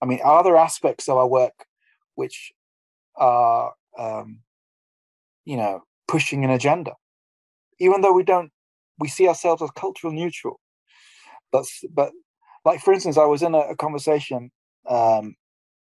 I 0.00 0.06
mean, 0.06 0.20
are 0.24 0.42
there 0.42 0.56
aspects 0.56 1.08
of 1.08 1.16
our 1.16 1.26
work 1.26 1.66
which 2.14 2.52
are, 3.16 3.72
um, 3.98 4.40
you 5.44 5.56
know, 5.56 5.82
pushing 6.06 6.44
an 6.44 6.50
agenda, 6.50 6.94
even 7.78 8.00
though 8.00 8.12
we 8.12 8.22
don't, 8.22 8.50
we 8.98 9.08
see 9.08 9.28
ourselves 9.28 9.62
as 9.62 9.70
cultural 9.72 10.12
neutral. 10.12 10.60
But 11.52 11.64
but 11.90 12.12
like 12.64 12.80
for 12.80 12.92
instance, 12.92 13.16
I 13.16 13.24
was 13.24 13.42
in 13.42 13.54
a, 13.54 13.60
a 13.60 13.76
conversation 13.76 14.50
um, 14.88 15.36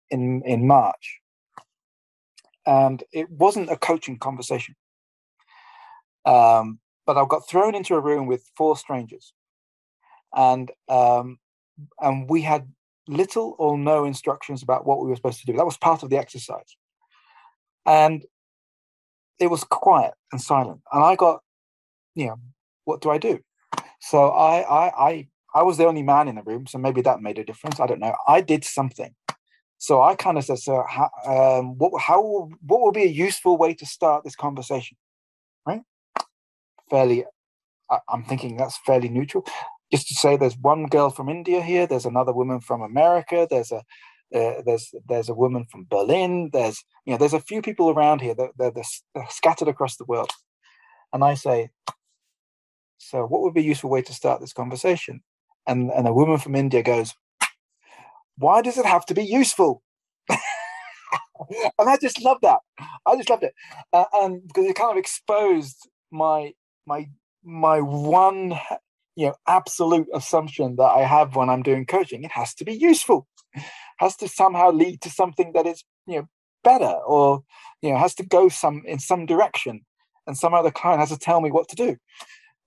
in 0.10 0.42
in 0.46 0.68
March, 0.68 1.20
and 2.66 3.04
it 3.12 3.30
wasn't 3.30 3.72
a 3.72 3.78
coaching 3.78 4.18
conversation. 4.18 4.76
Um, 6.26 6.80
but 7.06 7.18
I 7.18 7.26
got 7.28 7.48
thrown 7.50 7.74
into 7.74 7.96
a 7.96 8.02
room 8.02 8.28
with 8.28 8.50
four 8.56 8.78
strangers, 8.78 9.34
and 10.36 10.72
um, 10.88 11.40
and 12.00 12.30
we 12.30 12.42
had 12.42 12.72
little 13.08 13.56
or 13.58 13.78
no 13.78 14.06
instructions 14.06 14.64
about 14.64 14.86
what 14.86 15.02
we 15.02 15.10
were 15.10 15.16
supposed 15.16 15.40
to 15.40 15.46
do. 15.46 15.54
That 15.54 15.66
was 15.66 15.78
part 15.78 16.04
of 16.04 16.10
the 16.10 16.18
exercise. 16.18 16.76
And 17.86 18.26
it 19.40 19.48
was 19.48 19.64
quiet 19.64 20.14
and 20.32 20.42
silent. 20.42 20.82
And 20.92 21.04
I 21.04 21.16
got, 21.16 21.42
you 22.16 22.28
know, 22.28 22.40
what 22.86 23.02
do 23.02 23.10
I 23.10 23.18
do? 23.18 23.40
So 24.00 24.30
I 24.30 24.62
I 24.62 25.08
I 25.10 25.28
I 25.56 25.64
was 25.64 25.78
the 25.78 25.86
only 25.86 26.04
man 26.04 26.28
in 26.28 26.36
the 26.36 26.44
room, 26.44 26.68
so 26.68 26.78
maybe 26.78 27.02
that 27.02 27.22
made 27.22 27.40
a 27.40 27.44
difference. 27.44 27.80
I 27.80 27.88
don't 27.88 28.00
know. 28.00 28.16
I 28.28 28.42
did 28.42 28.64
something. 28.64 29.16
So 29.80 30.02
I 30.02 30.16
kind 30.16 30.38
of 30.38 30.44
said, 30.44 30.60
so 30.60 30.84
how, 30.88 31.10
um, 31.26 31.78
what, 31.78 32.02
how, 32.02 32.50
what 32.66 32.82
would 32.82 32.96
be 32.96 33.04
a 33.04 33.08
useful 33.08 33.58
way 33.58 33.76
to 33.76 33.86
start 33.86 34.24
this 34.24 34.36
conversation? 34.36 34.98
Right? 35.68 35.82
Fairly, 36.90 37.26
I, 37.90 38.00
I'm 38.10 38.24
thinking 38.24 38.58
that's 38.58 38.78
fairly 38.86 39.10
neutral 39.10 39.46
just 39.92 40.08
to 40.08 40.16
say 40.16 40.36
there's 40.36 40.58
one 40.58 40.88
girl 40.88 41.10
from 41.10 41.30
India 41.30 41.62
here, 41.62 41.88
there's 41.88 42.06
another 42.06 42.34
woman 42.34 42.60
from 42.60 42.82
America, 42.82 43.48
there's 43.50 43.72
a 43.72 43.84
uh, 44.36 44.62
there's 44.66 44.94
there's 45.08 45.30
a 45.30 45.34
woman 45.34 45.66
from 45.72 45.88
Berlin, 45.90 46.50
there's 46.52 46.84
you 47.06 47.14
know 47.14 47.18
there's 47.18 47.34
a 47.34 47.40
few 47.40 47.62
people 47.62 47.90
around 47.90 48.22
here 48.22 48.36
that 48.36 48.52
they're, 48.58 48.72
they're, 48.72 48.84
they're 49.16 49.26
scattered 49.30 49.70
across 49.70 49.96
the 49.96 50.06
world, 50.06 50.32
and 51.14 51.24
I 51.24 51.36
say, 51.36 51.70
So, 52.98 53.26
what 53.26 53.42
would 53.42 53.54
be 53.54 53.62
a 53.62 53.64
useful 53.64 53.90
way 53.90 54.02
to 54.02 54.14
start 54.14 54.42
this 54.42 54.54
conversation? 54.54 55.22
And 55.66 55.92
and 55.92 56.08
a 56.08 56.14
woman 56.14 56.38
from 56.40 56.56
India 56.56 56.84
goes, 56.84 57.14
"Why 58.38 58.62
does 58.62 58.78
it 58.78 58.86
have 58.86 59.06
to 59.08 59.14
be 59.14 59.24
useful?" 59.24 59.82
and 60.30 60.40
I 61.90 61.98
just 61.98 62.22
love 62.22 62.40
that. 62.42 62.60
I 63.06 63.16
just 63.16 63.30
loved 63.30 63.44
it, 63.44 63.54
uh, 63.94 64.06
and 64.14 64.46
because 64.48 64.66
it 64.66 64.76
kind 64.76 64.92
of 64.92 64.98
exposed 64.98 65.90
my 66.12 66.54
my 66.86 67.08
my 67.44 67.80
one 67.82 68.60
you 69.18 69.26
know 69.26 69.34
absolute 69.48 70.08
assumption 70.14 70.76
that 70.76 70.92
I 71.00 71.02
have 71.02 71.36
when 71.36 71.50
I'm 71.50 71.64
doing 71.64 71.86
coaching. 71.86 72.24
It 72.24 72.32
has 72.32 72.54
to 72.56 72.64
be 72.64 72.74
useful, 72.74 73.28
has 73.98 74.16
to 74.18 74.28
somehow 74.28 74.72
lead 74.72 75.02
to 75.02 75.10
something 75.10 75.52
that 75.54 75.66
is 75.66 75.84
you 76.06 76.20
know 76.20 76.28
better, 76.64 76.94
or 77.06 77.44
you 77.82 77.92
know 77.92 77.98
has 77.98 78.14
to 78.16 78.26
go 78.26 78.48
some 78.48 78.84
in 78.86 79.00
some 79.00 79.26
direction, 79.26 79.82
and 80.28 80.38
some 80.38 80.54
other 80.54 80.72
client 80.72 81.00
has 81.00 81.10
to 81.10 81.18
tell 81.18 81.42
me 81.42 81.50
what 81.52 81.68
to 81.70 81.76
do 81.76 81.98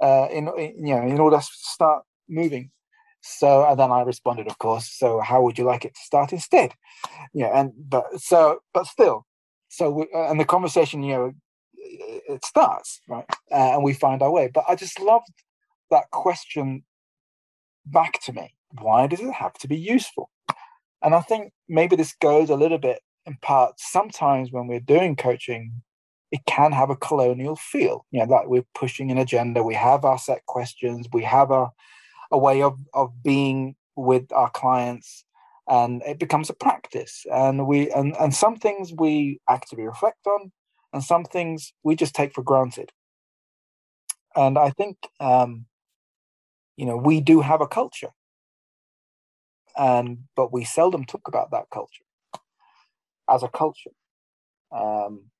uh, 0.02 0.26
in, 0.30 0.48
in 0.58 0.86
you 0.86 0.94
know 0.94 1.02
in 1.02 1.20
order 1.20 1.38
to 1.38 1.48
start 1.52 2.02
moving. 2.28 2.70
So 3.22 3.64
and 3.64 3.78
then 3.78 3.92
I 3.92 4.02
responded, 4.02 4.48
of 4.48 4.58
course. 4.58 4.90
So 4.90 5.20
how 5.20 5.42
would 5.42 5.56
you 5.56 5.64
like 5.64 5.84
it 5.84 5.94
to 5.94 6.00
start 6.00 6.32
instead? 6.32 6.74
Yeah, 7.32 7.52
and 7.54 7.72
but 7.76 8.20
so 8.20 8.58
but 8.74 8.86
still, 8.86 9.24
so 9.68 9.90
we, 9.90 10.08
and 10.12 10.40
the 10.40 10.44
conversation, 10.44 11.04
you 11.04 11.14
know, 11.14 11.32
it 11.76 12.44
starts 12.44 13.00
right, 13.08 13.26
uh, 13.52 13.74
and 13.74 13.84
we 13.84 13.94
find 13.94 14.20
our 14.20 14.32
way. 14.32 14.50
But 14.52 14.64
I 14.68 14.74
just 14.74 14.98
loved 14.98 15.28
that 15.90 16.10
question 16.10 16.84
back 17.86 18.20
to 18.22 18.32
me. 18.32 18.54
Why 18.80 19.06
does 19.06 19.20
it 19.20 19.32
have 19.32 19.54
to 19.54 19.68
be 19.68 19.76
useful? 19.76 20.30
And 21.02 21.14
I 21.14 21.20
think 21.20 21.52
maybe 21.68 21.96
this 21.96 22.14
goes 22.20 22.50
a 22.50 22.56
little 22.56 22.78
bit 22.78 23.00
in 23.26 23.36
part. 23.42 23.74
Sometimes 23.78 24.52
when 24.52 24.66
we're 24.66 24.80
doing 24.80 25.16
coaching, 25.16 25.82
it 26.30 26.40
can 26.46 26.72
have 26.72 26.90
a 26.90 26.96
colonial 26.96 27.56
feel. 27.56 28.06
You 28.10 28.20
know, 28.20 28.26
like 28.26 28.46
we're 28.46 28.66
pushing 28.74 29.10
an 29.10 29.18
agenda. 29.18 29.62
We 29.62 29.74
have 29.74 30.04
our 30.04 30.18
set 30.18 30.46
questions. 30.46 31.08
We 31.12 31.24
have 31.24 31.50
a 31.50 31.70
a 32.30 32.38
way 32.38 32.62
of 32.62 32.78
of 32.94 33.22
being 33.22 33.76
with 33.96 34.32
our 34.32 34.50
clients 34.50 35.24
and 35.68 36.02
it 36.06 36.18
becomes 36.18 36.50
a 36.50 36.54
practice 36.54 37.24
and 37.32 37.66
we 37.66 37.90
and, 37.90 38.16
and 38.18 38.34
some 38.34 38.56
things 38.56 38.92
we 38.96 39.40
actively 39.48 39.84
reflect 39.84 40.26
on 40.26 40.52
and 40.92 41.02
some 41.02 41.24
things 41.24 41.72
we 41.82 41.94
just 41.94 42.14
take 42.14 42.32
for 42.32 42.42
granted 42.42 42.90
and 44.36 44.58
i 44.58 44.70
think 44.70 44.96
um 45.18 45.66
you 46.80 46.86
know 46.86 46.96
we 46.96 47.20
do 47.20 47.40
have 47.40 47.60
a 47.60 47.68
culture. 47.68 48.10
And 49.76 50.24
but 50.34 50.52
we 50.52 50.64
seldom 50.64 51.04
talk 51.04 51.28
about 51.28 51.50
that 51.52 51.70
culture 51.72 52.04
as 53.28 53.42
a 53.42 53.48
culture. 53.48 53.94
Um 54.72 55.30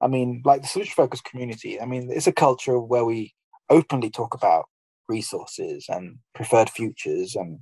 i 0.00 0.08
mean 0.08 0.42
like 0.44 0.60
the 0.60 0.68
solution 0.68 0.92
focused 0.92 1.24
community 1.24 1.80
i 1.80 1.86
mean 1.86 2.10
it's 2.10 2.26
a 2.26 2.32
culture 2.32 2.80
where 2.80 3.04
we 3.04 3.32
openly 3.70 4.10
talk 4.10 4.34
about 4.34 4.64
resources 5.08 5.86
and 5.88 6.18
preferred 6.34 6.68
futures 6.68 7.36
and 7.36 7.60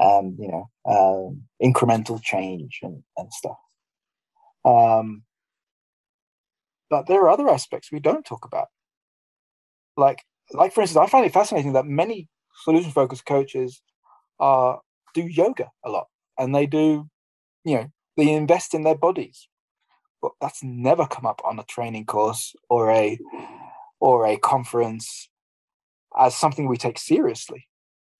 um, 0.00 0.36
you 0.38 0.48
know 0.48 0.70
um, 0.86 1.42
incremental 1.62 2.22
change 2.22 2.80
and, 2.82 3.02
and 3.16 3.32
stuff. 3.32 3.58
Um, 4.64 5.22
but 6.88 7.06
there 7.06 7.20
are 7.22 7.30
other 7.30 7.48
aspects 7.48 7.92
we 7.92 8.00
don't 8.00 8.24
talk 8.24 8.44
about. 8.44 8.68
Like 9.96 10.24
like 10.52 10.72
for 10.72 10.80
instance 10.82 11.02
i 11.02 11.10
find 11.10 11.26
it 11.26 11.32
fascinating 11.32 11.72
that 11.72 11.86
many 11.86 12.28
solution 12.64 12.90
focused 12.90 13.26
coaches 13.26 13.82
do 14.40 15.22
yoga 15.22 15.70
a 15.84 15.90
lot 15.90 16.06
and 16.38 16.54
they 16.54 16.66
do 16.66 17.08
you 17.64 17.76
know 17.76 17.86
they 18.16 18.32
invest 18.32 18.74
in 18.74 18.82
their 18.82 18.96
bodies 18.96 19.48
but 20.22 20.32
that's 20.40 20.62
never 20.62 21.06
come 21.06 21.26
up 21.26 21.40
on 21.44 21.58
a 21.58 21.64
training 21.64 22.04
course 22.04 22.54
or 22.68 22.90
a 22.90 23.18
or 24.00 24.26
a 24.26 24.36
conference 24.36 25.28
as 26.18 26.34
something 26.34 26.66
we 26.66 26.76
take 26.76 26.98
seriously, 26.98 27.68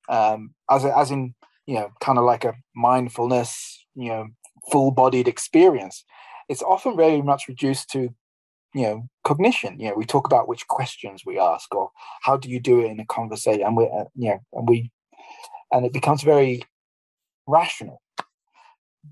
um, 0.08 0.54
as 0.70 0.84
as 0.84 1.10
in 1.10 1.34
you 1.66 1.74
know 1.74 1.90
kind 2.00 2.18
of 2.18 2.24
like 2.24 2.44
a 2.44 2.54
mindfulness, 2.74 3.84
you 3.94 4.08
know, 4.08 4.28
full-bodied 4.70 5.28
experience. 5.28 6.04
It's 6.48 6.62
often 6.62 6.96
very 6.96 7.22
much 7.22 7.48
reduced 7.48 7.90
to 7.90 8.14
you 8.74 8.82
know 8.82 9.08
cognition. 9.24 9.78
You 9.78 9.88
know, 9.88 9.94
we 9.94 10.04
talk 10.04 10.26
about 10.26 10.48
which 10.48 10.66
questions 10.68 11.22
we 11.24 11.38
ask 11.38 11.74
or 11.74 11.90
how 12.22 12.36
do 12.36 12.48
you 12.48 12.60
do 12.60 12.80
it 12.80 12.90
in 12.90 13.00
a 13.00 13.06
conversation, 13.06 13.62
and 13.62 13.76
we 13.76 13.84
uh, 13.84 14.04
you 14.14 14.30
know 14.30 14.40
and 14.52 14.68
we 14.68 14.90
and 15.72 15.86
it 15.86 15.92
becomes 15.92 16.22
very 16.22 16.62
rational. 17.46 18.00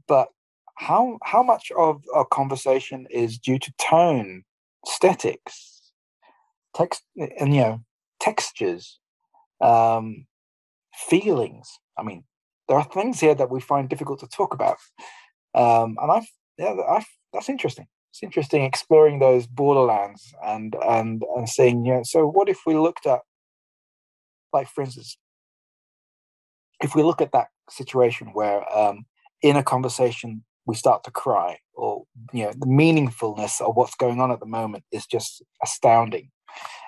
But 0.06 0.28
how 0.76 1.18
how 1.22 1.42
much 1.42 1.72
of 1.76 2.02
a 2.14 2.24
conversation 2.24 3.06
is 3.10 3.38
due 3.38 3.58
to 3.58 3.72
tone, 3.78 4.44
aesthetics, 4.86 5.92
text, 6.74 7.02
and 7.16 7.54
you 7.54 7.62
know 7.62 7.80
textures, 8.20 8.98
um, 9.60 10.26
feelings. 10.94 11.78
I 11.96 12.02
mean, 12.02 12.24
there 12.68 12.78
are 12.78 12.84
things 12.84 13.20
here 13.20 13.34
that 13.34 13.50
we 13.50 13.60
find 13.60 13.88
difficult 13.88 14.20
to 14.20 14.28
talk 14.28 14.54
about, 14.54 14.76
um, 15.54 15.96
and 16.00 16.12
I've 16.12 16.28
yeah, 16.58 16.74
I've, 16.88 17.06
that's 17.32 17.48
interesting. 17.48 17.86
It's 18.18 18.24
interesting 18.24 18.64
exploring 18.64 19.20
those 19.20 19.46
borderlands 19.46 20.34
and 20.44 20.74
and 20.84 21.22
and 21.36 21.48
seeing. 21.48 21.86
Yeah, 21.86 22.00
so 22.02 22.26
what 22.26 22.48
if 22.48 22.58
we 22.66 22.74
looked 22.74 23.06
at, 23.06 23.20
like 24.52 24.66
for 24.66 24.82
instance, 24.82 25.16
if 26.82 26.96
we 26.96 27.04
look 27.04 27.20
at 27.20 27.30
that 27.30 27.46
situation 27.70 28.30
where 28.32 28.64
um, 28.76 29.06
in 29.40 29.54
a 29.54 29.62
conversation 29.62 30.42
we 30.66 30.74
start 30.74 31.04
to 31.04 31.12
cry 31.12 31.58
or 31.74 32.06
you 32.32 32.42
know 32.42 32.50
the 32.50 32.66
meaningfulness 32.66 33.60
of 33.60 33.76
what's 33.76 33.94
going 33.94 34.20
on 34.20 34.32
at 34.32 34.40
the 34.40 34.46
moment 34.46 34.82
is 34.90 35.06
just 35.06 35.44
astounding 35.62 36.30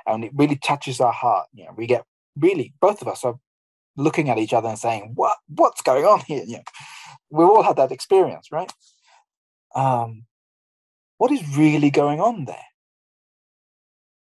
and 0.08 0.24
it 0.24 0.32
really 0.34 0.56
touches 0.56 1.00
our 1.00 1.12
heart. 1.12 1.46
You 1.52 1.66
know, 1.66 1.74
we 1.76 1.86
get 1.86 2.02
really 2.36 2.74
both 2.80 3.02
of 3.02 3.06
us 3.06 3.22
are 3.24 3.36
looking 3.96 4.30
at 4.30 4.38
each 4.38 4.52
other 4.52 4.68
and 4.68 4.78
saying, 4.78 5.12
"What 5.14 5.36
what's 5.46 5.82
going 5.82 6.04
on 6.04 6.22
here?" 6.26 6.42
You 6.44 6.56
know, 6.56 6.64
we've 7.30 7.48
all 7.48 7.62
had 7.62 7.76
that 7.76 7.92
experience, 7.92 8.48
right? 8.50 8.72
Um, 9.76 10.24
what 11.20 11.30
is 11.30 11.54
really 11.54 11.90
going 11.90 12.18
on 12.18 12.46
there? 12.46 12.64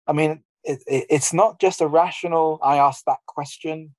I 0.07 0.13
mean, 0.13 0.45
it, 0.63 0.83
it, 0.87 1.07
it's 1.09 1.33
not 1.33 1.59
just 1.59 1.81
a 1.81 1.87
rational. 1.87 2.59
I 2.63 2.77
asked 2.77 3.07
that 3.07 3.21
question. 3.27 3.95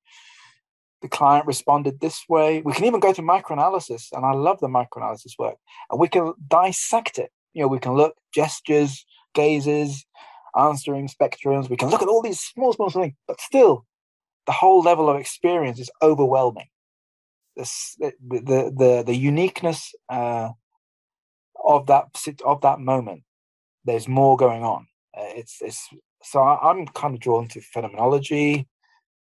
The 1.02 1.08
client 1.08 1.48
responded 1.48 2.00
this 2.00 2.22
way. 2.30 2.62
We 2.62 2.72
can 2.72 2.86
even 2.86 3.00
go 3.00 3.12
to 3.12 3.24
microanalysis, 3.24 4.12
and 4.12 4.24
I 4.24 4.34
love 4.34 4.60
the 4.60 4.68
microanalysis 4.68 5.40
work. 5.40 5.56
And 5.90 6.00
we 6.00 6.08
can 6.08 6.34
dissect 6.48 7.18
it. 7.18 7.32
You 7.54 7.64
know, 7.64 7.68
we 7.68 7.80
can 7.80 7.96
look 7.96 8.14
gestures, 8.32 9.04
gazes, 9.34 10.06
answering 10.56 11.10
spectrums. 11.10 11.72
We 11.72 11.78
can 11.78 11.90
look 11.90 12.04
at 12.04 12.08
all 12.08 12.22
these 12.22 12.42
small, 12.42 12.74
small 12.74 12.92
things, 12.92 13.16
but 13.28 13.42
still, 13.42 13.88
the 14.46 14.52
whole 14.52 14.82
level 14.82 15.10
of 15.10 15.20
experience 15.20 15.80
is 15.80 15.90
overwhelming. 16.04 16.68
This, 17.58 17.96
the, 17.98 18.14
the 18.30 18.72
the 18.78 19.04
the 19.04 19.16
uniqueness 19.16 19.96
uh, 20.10 20.50
of 21.66 21.88
that 21.88 22.06
of 22.46 22.62
that 22.62 22.80
moment. 22.80 23.24
There's 23.86 24.08
more 24.08 24.38
going 24.38 24.64
on. 24.64 24.88
Uh, 25.18 25.32
it's 25.36 25.58
it's 25.62 25.88
so 26.24 26.42
I, 26.42 26.70
I'm 26.70 26.86
kind 26.88 27.16
of 27.16 27.22
drawn 27.22 27.48
to 27.50 27.62
phenomenology, 27.62 28.68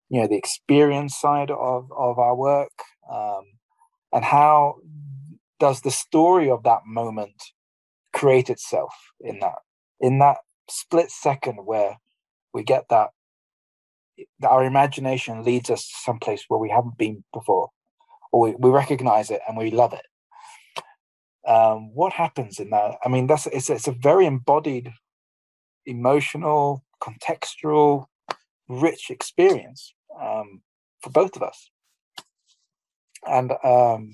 you 0.10 0.21
know, 0.21 0.27
the 0.27 0.38
experience 0.38 1.17
side 1.17 1.51
of 1.51 1.91
of 1.91 2.19
our 2.19 2.36
work, 2.36 2.71
um, 3.12 3.43
and 4.13 4.23
how 4.23 4.77
does 5.60 5.82
the 5.82 5.91
story 5.91 6.49
of 6.49 6.63
that 6.63 6.82
moment 6.86 7.43
create 8.13 8.49
itself 8.49 8.93
in 9.19 9.39
that 9.39 9.56
in 9.99 10.19
that 10.19 10.38
split 10.69 11.12
second 11.12 11.58
where 11.65 11.97
we 12.54 12.63
get 12.63 12.86
that, 12.89 13.10
our 14.43 14.63
imagination 14.63 15.43
leads 15.43 15.69
us 15.69 15.88
to 15.88 15.93
someplace 16.04 16.45
where 16.47 16.60
we 16.60 16.69
haven't 16.69 16.97
been 16.97 17.23
before, 17.34 17.69
or 18.32 18.41
we, 18.41 18.56
we 18.58 18.69
recognize 18.69 19.30
it 19.30 19.41
and 19.47 19.58
we 19.58 19.71
love 19.71 19.93
it. 19.93 20.06
Um, 21.47 21.93
what 21.93 22.13
happens 22.13 22.60
in 22.60 22.69
that? 22.69 22.97
I 23.04 23.10
mean, 23.10 23.27
that's 23.27 23.47
it's 23.47 23.69
it's 23.69 23.88
a 23.88 23.91
very 23.91 24.25
embodied, 24.25 24.91
emotional, 25.86 26.84
contextual, 27.01 28.06
rich 28.67 29.10
experience 29.10 29.93
um, 30.19 30.62
for 31.01 31.10
both 31.10 31.36
of 31.36 31.43
us. 31.43 31.69
And 33.27 33.51
um, 33.63 34.12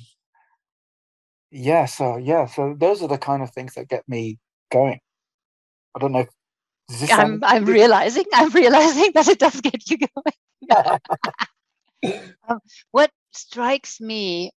yeah, 1.51 1.85
so 1.85 2.17
yeah, 2.17 2.45
so 2.45 2.75
those 2.77 3.01
are 3.01 3.07
the 3.07 3.17
kind 3.17 3.43
of 3.43 3.51
things 3.51 3.73
that 3.75 3.89
get 3.89 4.07
me 4.07 4.39
going. 4.71 4.99
I 5.95 5.99
don't 5.99 6.11
know 6.11 6.25
if 6.89 7.11
I'm 7.11 7.43
I'm 7.43 7.65
realizing 7.65 8.25
I'm 8.33 8.49
realizing 8.51 9.11
that 9.13 9.27
it 9.27 9.39
does 9.39 9.59
get 9.61 9.89
you 9.89 9.97
going. 9.97 10.99
um, 12.47 12.59
what 12.91 13.11
strikes 13.31 13.99
me 13.99 14.51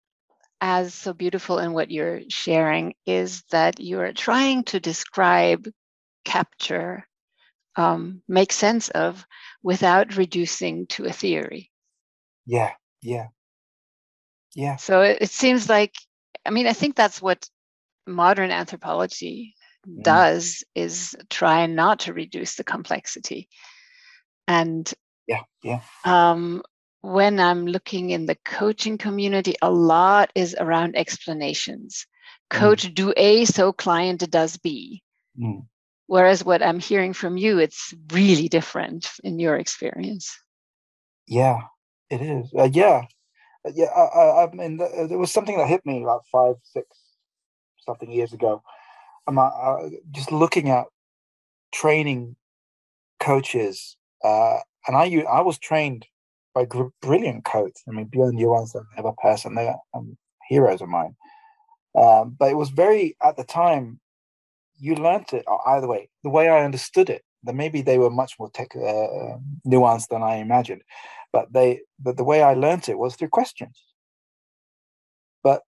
as 0.61 0.93
so 0.93 1.13
beautiful 1.13 1.59
in 1.59 1.73
what 1.73 1.91
you're 1.91 2.21
sharing 2.29 2.93
is 3.05 3.43
that 3.51 3.79
you're 3.79 4.13
trying 4.13 4.63
to 4.65 4.79
describe, 4.79 5.67
capture, 6.25 7.07
um, 7.75 8.21
make 8.27 8.51
sense 8.51 8.89
of 8.89 9.25
without 9.63 10.17
reducing 10.17 10.87
to 10.87 11.05
a 11.05 11.13
theory. 11.13 11.71
Yeah, 12.45 12.71
yeah, 13.01 13.27
yeah. 14.55 14.75
So 14.77 15.01
it, 15.01 15.19
it 15.21 15.29
seems 15.29 15.69
like, 15.69 15.93
I 16.45 16.49
mean, 16.49 16.67
I 16.67 16.73
think 16.73 16.95
that's 16.95 17.21
what 17.21 17.47
modern 18.07 18.51
anthropology 18.51 19.55
Mm. 19.87 20.03
does 20.03 20.65
is 20.75 21.15
try 21.29 21.65
not 21.65 21.99
to 22.01 22.13
reduce 22.13 22.55
the 22.55 22.65
complexity 22.65 23.47
and 24.45 24.93
Yeah, 25.25 25.43
yeah. 25.63 25.79
Um, 26.03 26.63
when 27.01 27.39
I'm 27.39 27.65
looking 27.65 28.09
in 28.09 28.25
the 28.25 28.35
coaching 28.45 28.97
community, 28.97 29.55
a 29.62 29.71
lot 29.71 30.31
is 30.35 30.55
around 30.59 30.95
explanations. 30.95 32.05
Mm. 32.51 32.59
Coach 32.59 32.88
mm. 32.88 32.93
do 32.93 33.13
A, 33.15 33.45
so 33.45 33.71
client 33.71 34.29
does 34.29 34.57
B. 34.57 35.01
Mm. 35.39 35.65
Whereas 36.07 36.43
what 36.43 36.63
I'm 36.63 36.79
hearing 36.79 37.13
from 37.13 37.38
you, 37.38 37.59
it's 37.59 37.93
really 38.12 38.49
different 38.49 39.07
in 39.23 39.39
your 39.39 39.55
experience. 39.55 40.38
Yeah, 41.27 41.62
it 42.09 42.21
is. 42.21 42.51
Uh, 42.57 42.69
yeah, 42.71 43.03
uh, 43.65 43.71
yeah. 43.73 43.85
I, 43.95 44.01
I, 44.01 44.45
I 44.45 44.51
mean, 44.51 44.81
uh, 44.81 45.05
there 45.05 45.19
was 45.19 45.31
something 45.31 45.57
that 45.57 45.67
hit 45.67 45.85
me 45.85 46.05
like 46.05 46.21
five, 46.31 46.55
six, 46.63 46.88
something 47.85 48.12
years 48.12 48.33
ago. 48.33 48.63
I'm 49.27 49.38
uh, 49.38 49.89
just 50.09 50.31
looking 50.31 50.69
at 50.69 50.88
training 51.71 52.35
coaches, 53.19 53.95
uh, 54.23 54.57
and 54.88 54.97
I 54.97 55.23
I 55.31 55.41
was 55.41 55.59
trained 55.59 56.07
by 56.53 56.65
brilliant 57.01 57.45
coaches. 57.45 57.83
I 57.88 57.91
mean, 57.91 58.05
Bjorn 58.05 58.38
Johansson, 58.38 58.85
Eva 58.97 59.13
Persson, 59.21 59.55
they're 59.55 59.75
um, 59.93 60.17
heroes 60.47 60.81
of 60.81 60.89
mine. 60.89 61.15
Um, 61.95 62.35
but 62.38 62.49
it 62.49 62.57
was 62.57 62.69
very 62.69 63.15
at 63.23 63.38
the 63.38 63.43
time 63.43 63.99
you 64.77 64.95
learned 64.95 65.33
it 65.33 65.45
either 65.67 65.88
way. 65.88 66.09
The 66.23 66.29
way 66.29 66.49
I 66.49 66.63
understood 66.63 67.09
it, 67.09 67.23
that 67.43 67.55
maybe 67.55 67.81
they 67.81 67.97
were 67.97 68.09
much 68.09 68.33
more 68.39 68.49
tech, 68.49 68.75
uh, 68.75 69.38
nuanced 69.67 70.07
than 70.09 70.23
I 70.23 70.35
imagined, 70.35 70.83
but 71.31 71.51
they 71.51 71.81
but 71.99 72.17
the 72.17 72.23
way 72.23 72.41
I 72.41 72.53
learned 72.53 72.89
it 72.89 72.97
was 72.97 73.15
through 73.15 73.29
questions. 73.29 73.81
But 75.43 75.62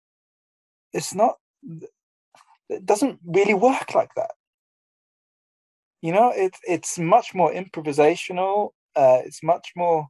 it's 0.94 1.14
not. 1.14 1.36
It 2.70 2.86
doesn't 2.86 3.20
really 3.26 3.54
work 3.54 3.94
like 3.94 4.14
that. 4.16 4.32
You 6.02 6.14
know, 6.14 6.32
it's 6.36 6.60
it's 6.64 6.98
much 6.98 7.34
more 7.34 7.52
improvisational. 7.54 8.70
Uh, 8.96 9.20
it's 9.24 9.44
much 9.44 9.72
more 9.76 10.08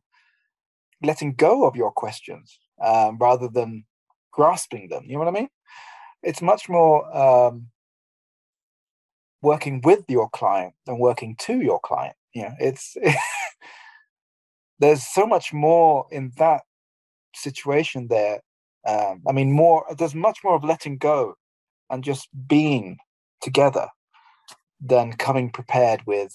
letting 1.02 1.34
go 1.34 1.66
of 1.66 1.76
your 1.76 1.92
questions 1.92 2.60
um, 2.84 3.18
rather 3.18 3.48
than 3.48 3.86
grasping 4.32 4.90
them. 4.90 5.06
You 5.06 5.14
know 5.14 5.20
what 5.20 5.28
I 5.28 5.40
mean? 5.40 5.50
It's 6.24 6.42
much 6.42 6.70
more 6.70 7.16
um, 7.16 7.68
working 9.42 9.82
with 9.84 10.04
your 10.08 10.30
client 10.30 10.74
than 10.86 11.00
working 11.00 11.36
to 11.42 11.62
your 11.62 11.80
client. 11.80 12.16
You 12.34 12.44
know, 12.44 12.56
it's 12.60 12.96
there's 14.80 15.04
so 15.04 15.26
much 15.26 15.54
more 15.54 16.06
in 16.12 16.32
that 16.38 16.62
situation 17.36 18.08
there. 18.08 18.42
Um, 18.88 19.22
I 19.28 19.32
mean, 19.32 19.52
more 19.52 19.86
there's 19.98 20.16
much 20.16 20.40
more 20.44 20.56
of 20.56 20.64
letting 20.64 20.98
go 20.98 21.36
and 21.90 22.04
just 22.04 22.30
being 22.48 22.98
together 23.42 23.88
than 24.80 25.14
coming 25.14 25.52
prepared 25.52 26.02
with 26.06 26.34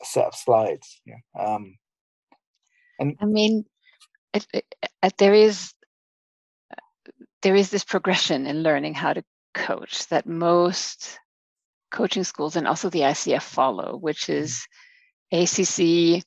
a 0.00 0.04
set 0.04 0.24
of 0.24 0.34
slides. 0.34 1.00
Yeah. 1.04 1.16
Um, 1.38 1.76
and 2.98 3.16
I 3.20 3.26
mean, 3.26 3.66
it, 4.36 4.46
it, 4.52 4.90
it, 5.02 5.16
there 5.18 5.34
is 5.34 5.72
there 7.42 7.54
is 7.54 7.70
this 7.70 7.84
progression 7.84 8.46
in 8.46 8.62
learning 8.62 8.94
how 8.94 9.12
to 9.12 9.22
coach 9.54 10.06
that 10.08 10.26
most 10.26 11.18
coaching 11.90 12.24
schools 12.24 12.56
and 12.56 12.66
also 12.66 12.90
the 12.90 13.00
ICF 13.00 13.42
follow, 13.42 13.96
which 13.96 14.28
is 14.28 14.66
ACC. 15.32 16.24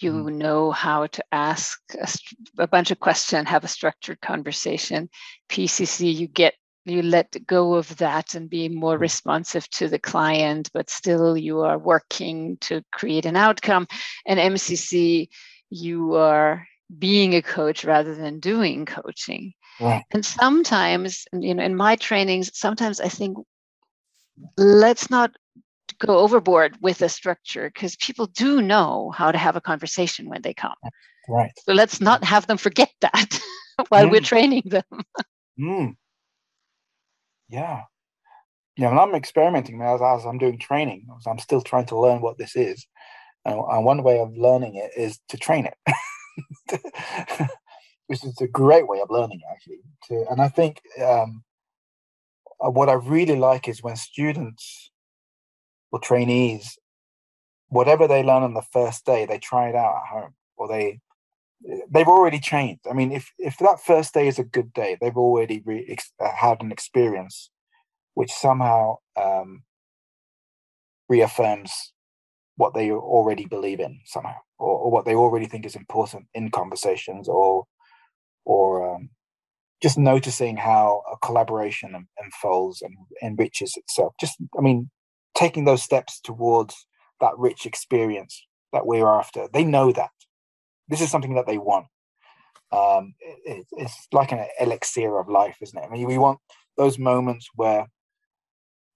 You 0.00 0.12
mm-hmm. 0.12 0.38
know 0.38 0.70
how 0.70 1.06
to 1.06 1.24
ask 1.30 1.80
a, 2.00 2.08
a 2.62 2.66
bunch 2.66 2.90
of 2.90 2.98
questions, 2.98 3.48
have 3.48 3.64
a 3.64 3.68
structured 3.68 4.20
conversation. 4.20 5.08
PCC, 5.48 6.14
you 6.14 6.26
get 6.26 6.54
you 6.86 7.00
let 7.00 7.34
go 7.46 7.74
of 7.74 7.96
that 7.96 8.34
and 8.34 8.50
be 8.50 8.68
more 8.68 8.94
mm-hmm. 8.94 9.02
responsive 9.02 9.68
to 9.70 9.88
the 9.88 9.98
client, 9.98 10.70
but 10.74 10.90
still 10.90 11.36
you 11.36 11.60
are 11.60 11.78
working 11.78 12.58
to 12.62 12.82
create 12.92 13.24
an 13.24 13.36
outcome. 13.36 13.86
And 14.26 14.38
MCC, 14.38 15.28
you 15.70 16.14
are 16.14 16.66
being 16.98 17.34
a 17.34 17.42
coach 17.42 17.84
rather 17.84 18.14
than 18.14 18.40
doing 18.40 18.86
coaching. 18.86 19.52
Right. 19.80 20.04
And 20.12 20.24
sometimes, 20.24 21.24
you 21.32 21.54
know, 21.54 21.62
in 21.62 21.76
my 21.76 21.96
trainings, 21.96 22.50
sometimes 22.56 23.00
I 23.00 23.08
think 23.08 23.38
let's 24.56 25.10
not 25.10 25.32
go 25.98 26.18
overboard 26.18 26.76
with 26.80 26.98
the 26.98 27.08
structure 27.08 27.70
because 27.72 27.96
people 27.96 28.26
do 28.26 28.60
know 28.60 29.12
how 29.14 29.32
to 29.32 29.38
have 29.38 29.56
a 29.56 29.60
conversation 29.60 30.28
when 30.28 30.42
they 30.42 30.54
come. 30.54 30.74
Right. 31.28 31.52
So 31.64 31.72
let's 31.72 32.00
not 32.00 32.24
have 32.24 32.46
them 32.46 32.58
forget 32.58 32.90
that 33.00 33.40
while 33.88 34.06
mm. 34.06 34.10
we're 34.10 34.20
training 34.20 34.62
them. 34.66 34.82
mm. 35.58 35.94
Yeah. 37.48 37.82
Yeah, 38.76 38.90
and 38.90 38.98
I'm 38.98 39.14
experimenting 39.14 39.80
as, 39.82 40.02
as 40.02 40.24
I'm 40.24 40.38
doing 40.38 40.58
training. 40.58 41.06
I'm 41.26 41.38
still 41.38 41.60
trying 41.60 41.86
to 41.86 41.98
learn 41.98 42.20
what 42.20 42.38
this 42.38 42.56
is. 42.56 42.86
And, 43.44 43.60
and 43.60 43.84
one 43.84 44.02
way 44.02 44.18
of 44.18 44.36
learning 44.36 44.74
it 44.76 44.90
is 44.96 45.20
to 45.28 45.36
train 45.36 45.66
it, 45.66 45.76
which 48.06 48.24
is 48.24 48.40
a 48.40 48.48
great 48.48 48.86
way 48.86 49.00
of 49.00 49.10
learning, 49.10 49.40
actually. 49.50 49.80
To, 50.08 50.26
and 50.30 50.40
I 50.40 50.48
think 50.48 50.80
um, 51.02 51.44
uh, 52.64 52.70
what 52.70 52.88
I 52.88 52.94
really 52.94 53.36
like 53.36 53.68
is 53.68 53.82
when 53.82 53.96
students 53.96 54.90
or 55.90 56.00
trainees, 56.00 56.78
whatever 57.68 58.06
they 58.06 58.22
learn 58.22 58.42
on 58.42 58.54
the 58.54 58.62
first 58.72 59.04
day, 59.04 59.26
they 59.26 59.38
try 59.38 59.68
it 59.68 59.74
out 59.74 60.02
at 60.02 60.08
home 60.08 60.34
or 60.56 60.68
they 60.68 61.00
they've 61.90 62.08
already 62.08 62.38
changed. 62.38 62.86
I 62.88 62.92
mean, 62.92 63.12
if 63.12 63.32
if 63.38 63.56
that 63.58 63.80
first 63.80 64.12
day 64.14 64.28
is 64.28 64.38
a 64.38 64.44
good 64.44 64.72
day, 64.72 64.96
they've 65.00 65.16
already 65.16 65.62
re- 65.64 65.96
uh, 66.20 66.30
had 66.34 66.62
an 66.62 66.72
experience 66.72 67.50
which 68.14 68.32
somehow 68.32 68.96
um, 69.16 69.64
reaffirms 71.08 71.92
what 72.56 72.74
they 72.74 72.90
already 72.90 73.46
believe 73.46 73.80
in 73.80 74.00
somehow, 74.04 74.36
or, 74.58 74.78
or, 74.78 74.90
what 74.90 75.04
they 75.04 75.14
already 75.14 75.46
think 75.46 75.66
is 75.66 75.74
important 75.74 76.26
in 76.34 76.50
conversations, 76.50 77.28
or 77.28 77.64
or 78.44 78.94
um, 78.94 79.10
just 79.82 79.98
noticing 79.98 80.56
how 80.56 81.02
a 81.12 81.16
collaboration 81.18 82.06
unfolds 82.18 82.80
and 82.82 82.96
enriches 83.22 83.76
itself. 83.76 84.14
Just, 84.18 84.36
I 84.56 84.62
mean, 84.62 84.90
taking 85.36 85.64
those 85.64 85.82
steps 85.82 86.20
towards 86.20 86.86
that 87.20 87.36
rich 87.36 87.66
experience 87.66 88.46
that 88.72 88.86
we're 88.86 89.08
after. 89.08 89.46
They 89.52 89.64
know 89.64 89.92
that 89.92 90.10
this 90.88 91.00
is 91.00 91.10
something 91.10 91.34
that 91.34 91.46
they 91.46 91.58
want. 91.58 91.86
Um, 92.72 93.14
it, 93.20 93.66
it's 93.72 94.08
like 94.12 94.32
an 94.32 94.46
elixir 94.60 95.18
of 95.18 95.28
life, 95.28 95.58
isn't 95.60 95.78
it? 95.78 95.86
I 95.86 95.90
mean, 95.90 96.06
we 96.06 96.18
want 96.18 96.38
those 96.76 96.98
moments 96.98 97.48
where, 97.54 97.86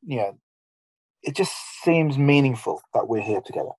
you 0.03 0.17
know, 0.17 0.39
it 1.23 1.37
just 1.37 1.53
seems 1.83 2.19
meaningful 2.19 2.81
that 2.95 3.09
we're 3.09 3.23
here 3.23 3.41
together. 3.41 3.71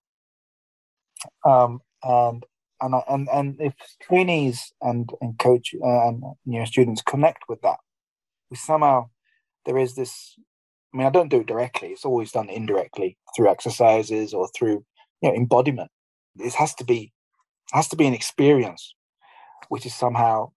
Um, 1.45 1.81
and 2.03 2.43
and 2.81 2.95
and 3.09 3.27
and 3.31 3.55
if 3.59 3.73
trainees 4.01 4.71
and 4.81 5.09
and 5.21 5.37
coach 5.37 5.75
uh, 5.83 6.07
and 6.07 6.23
you 6.45 6.59
know 6.59 6.65
students 6.65 7.01
connect 7.01 7.43
with 7.49 7.61
that, 7.61 7.77
we 8.49 8.57
somehow 8.57 9.09
there 9.65 9.77
is 9.77 9.95
this. 9.95 10.35
I 10.93 10.97
mean, 10.97 11.05
I 11.05 11.11
don't 11.11 11.29
do 11.29 11.41
it 11.41 11.47
directly. 11.47 11.89
It's 11.89 12.05
always 12.05 12.31
done 12.31 12.49
indirectly 12.49 13.17
through 13.35 13.49
exercises 13.49 14.33
or 14.33 14.49
through 14.55 14.85
you 15.21 15.29
know 15.29 15.35
embodiment. 15.35 15.91
It 16.37 16.53
has 16.55 16.73
to 16.75 16.83
be 16.83 17.11
has 17.73 17.87
to 17.89 17.95
be 17.95 18.07
an 18.07 18.13
experience 18.13 18.95
which 19.67 19.85
is 19.85 19.93
somehow 19.93 20.51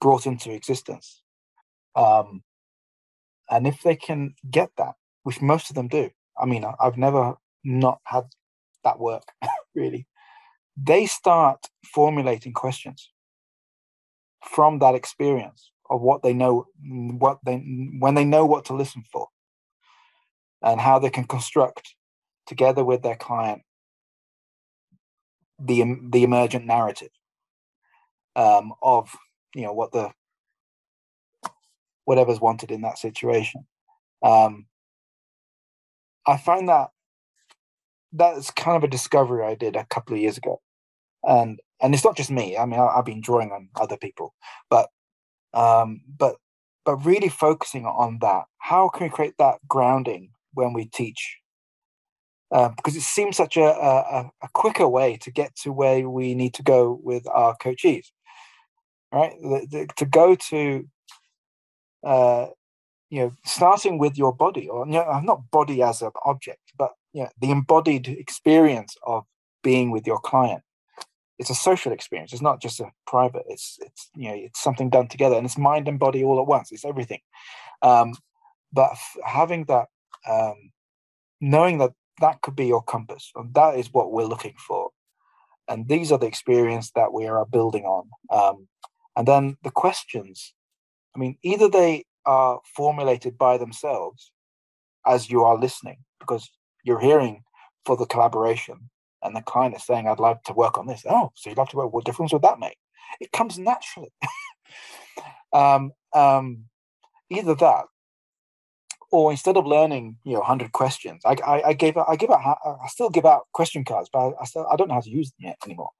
brought 0.00 0.26
into 0.26 0.52
existence. 0.52 1.22
Um, 1.94 2.42
and 3.50 3.66
if 3.66 3.82
they 3.82 3.96
can 3.96 4.34
get 4.50 4.70
that, 4.78 4.94
which 5.24 5.40
most 5.40 5.70
of 5.70 5.76
them 5.76 5.88
do, 5.88 6.10
I 6.38 6.46
mean, 6.46 6.64
I've 6.80 6.96
never 6.96 7.34
not 7.64 8.00
had 8.04 8.24
that 8.84 8.98
work 8.98 9.24
really. 9.74 10.06
They 10.76 11.06
start 11.06 11.66
formulating 11.84 12.52
questions 12.52 13.10
from 14.44 14.78
that 14.80 14.94
experience 14.94 15.70
of 15.90 16.00
what 16.00 16.22
they 16.22 16.32
know 16.32 16.66
what 16.82 17.38
they 17.44 17.56
when 17.98 18.14
they 18.14 18.24
know 18.24 18.46
what 18.46 18.64
to 18.66 18.74
listen 18.74 19.04
for 19.12 19.28
and 20.62 20.80
how 20.80 20.98
they 20.98 21.10
can 21.10 21.24
construct 21.24 21.94
together 22.46 22.84
with 22.84 23.02
their 23.02 23.16
client 23.16 23.62
the 25.58 25.84
the 26.10 26.24
emergent 26.24 26.66
narrative 26.66 27.10
um, 28.34 28.72
of 28.82 29.14
you 29.54 29.62
know 29.62 29.72
what 29.72 29.92
the 29.92 30.10
whatever's 32.04 32.40
wanted 32.40 32.70
in 32.70 32.82
that 32.82 32.98
situation. 32.98 33.66
Um, 34.22 34.66
i 36.26 36.36
find 36.36 36.68
that 36.68 36.90
that's 38.12 38.50
kind 38.50 38.76
of 38.76 38.84
a 38.84 38.88
discovery 38.88 39.44
I 39.44 39.54
did 39.54 39.76
a 39.76 39.86
couple 39.86 40.14
of 40.14 40.20
years 40.20 40.36
ago, 40.36 40.60
and 41.24 41.60
and 41.80 41.94
it's 41.94 42.04
not 42.04 42.16
just 42.16 42.30
me. 42.30 42.56
I 42.56 42.66
mean, 42.66 42.78
I, 42.78 42.96
have 42.96 43.04
been 43.04 43.20
drawing 43.20 43.50
on 43.50 43.68
other 43.80 43.96
people, 43.96 44.34
but 44.70 44.90
um, 45.54 46.02
but 46.18 46.36
but 46.84 46.96
really 47.04 47.28
focusing 47.28 47.86
on 47.86 48.18
that. 48.20 48.44
How 48.58 48.88
can 48.88 49.06
we 49.06 49.10
create 49.10 49.34
that 49.38 49.56
grounding 49.66 50.30
when 50.54 50.72
we 50.72 50.86
teach? 50.86 51.38
Uh, 52.50 52.68
because 52.68 52.96
it 52.96 53.02
seems 53.02 53.34
such 53.34 53.56
a, 53.56 53.64
a, 53.64 54.30
a 54.42 54.48
quicker 54.52 54.86
way 54.86 55.16
to 55.16 55.30
get 55.30 55.56
to 55.56 55.72
where 55.72 56.06
we 56.08 56.34
need 56.34 56.52
to 56.52 56.62
go 56.62 57.00
with 57.02 57.26
our 57.28 57.56
coachees, 57.56 58.08
right? 59.10 59.32
The, 59.40 59.66
the, 59.70 59.88
to 59.96 60.04
go 60.04 60.34
to 60.34 60.86
uh, 62.04 62.46
you 63.12 63.20
know, 63.20 63.32
starting 63.44 63.98
with 63.98 64.16
your 64.16 64.34
body, 64.34 64.68
or 64.68 64.86
you 64.86 64.92
know, 64.92 65.20
not 65.20 65.50
body 65.50 65.82
as 65.82 66.02
an 66.02 66.12
object, 66.24 66.72
but 66.78 66.92
you 67.12 67.22
know, 67.22 67.30
the 67.40 67.50
embodied 67.50 68.08
experience 68.08 68.96
of 69.06 69.24
being 69.62 69.90
with 69.90 70.06
your 70.06 70.18
client 70.18 70.62
it's 71.42 71.50
a 71.50 71.54
social 71.56 71.90
experience. 71.90 72.32
It's 72.32 72.40
not 72.40 72.62
just 72.62 72.78
a 72.78 72.92
private. 73.04 73.42
It's 73.48 73.76
it's 73.80 74.10
you 74.14 74.28
know 74.28 74.34
it's 74.36 74.62
something 74.62 74.90
done 74.90 75.08
together, 75.08 75.34
and 75.34 75.44
it's 75.44 75.58
mind 75.58 75.88
and 75.88 75.98
body 75.98 76.22
all 76.22 76.40
at 76.40 76.46
once. 76.46 76.70
It's 76.70 76.84
everything. 76.84 77.20
Um, 77.82 78.14
but 78.72 78.92
f- 78.92 79.16
having 79.26 79.64
that, 79.64 79.86
um, 80.30 80.70
knowing 81.40 81.78
that 81.78 81.94
that 82.20 82.42
could 82.42 82.54
be 82.54 82.66
your 82.66 82.82
compass, 82.82 83.32
and 83.34 83.52
that 83.54 83.76
is 83.76 83.92
what 83.92 84.12
we're 84.12 84.32
looking 84.32 84.54
for, 84.56 84.90
and 85.66 85.88
these 85.88 86.12
are 86.12 86.18
the 86.18 86.26
experience 86.26 86.92
that 86.94 87.12
we 87.12 87.26
are 87.26 87.44
building 87.44 87.84
on. 87.84 88.08
Um, 88.30 88.68
and 89.16 89.26
then 89.26 89.56
the 89.64 89.72
questions. 89.72 90.54
I 91.16 91.18
mean, 91.18 91.36
either 91.42 91.68
they 91.68 92.04
are 92.26 92.60
formulated 92.76 93.36
by 93.38 93.58
themselves 93.58 94.30
as 95.06 95.30
you 95.30 95.42
are 95.42 95.58
listening, 95.58 95.98
because 96.20 96.50
you're 96.84 97.00
hearing 97.00 97.42
for 97.84 97.96
the 97.96 98.06
collaboration 98.06 98.90
and 99.22 99.36
the 99.36 99.42
client 99.42 99.76
is 99.76 99.84
saying, 99.84 100.08
I'd 100.08 100.18
like 100.18 100.42
to 100.44 100.52
work 100.52 100.78
on 100.78 100.86
this. 100.86 101.04
Oh, 101.08 101.30
so 101.34 101.50
you'd 101.50 101.58
like 101.58 101.68
to 101.70 101.76
work, 101.76 101.92
what 101.92 102.04
difference 102.04 102.32
would 102.32 102.42
that 102.42 102.58
make? 102.58 102.76
It 103.20 103.32
comes 103.32 103.58
naturally. 103.58 104.12
um, 105.52 105.92
um, 106.14 106.64
either 107.30 107.54
that, 107.54 107.84
or 109.10 109.30
instead 109.30 109.56
of 109.56 109.66
learning, 109.66 110.16
you 110.24 110.32
know, 110.32 110.40
100 110.40 110.72
questions, 110.72 111.22
I, 111.24 111.36
I, 111.46 111.62
I 111.68 111.72
gave 111.74 111.96
I 111.96 112.16
give 112.16 112.30
out, 112.30 112.58
I 112.64 112.88
still 112.88 113.10
give 113.10 113.26
out 113.26 113.42
question 113.52 113.84
cards, 113.84 114.08
but 114.12 114.18
I, 114.18 114.32
I 114.40 114.44
still, 114.46 114.66
I 114.70 114.76
don't 114.76 114.88
know 114.88 114.94
how 114.94 115.00
to 115.00 115.10
use 115.10 115.30
them 115.30 115.48
yet 115.48 115.58
anymore. 115.64 115.90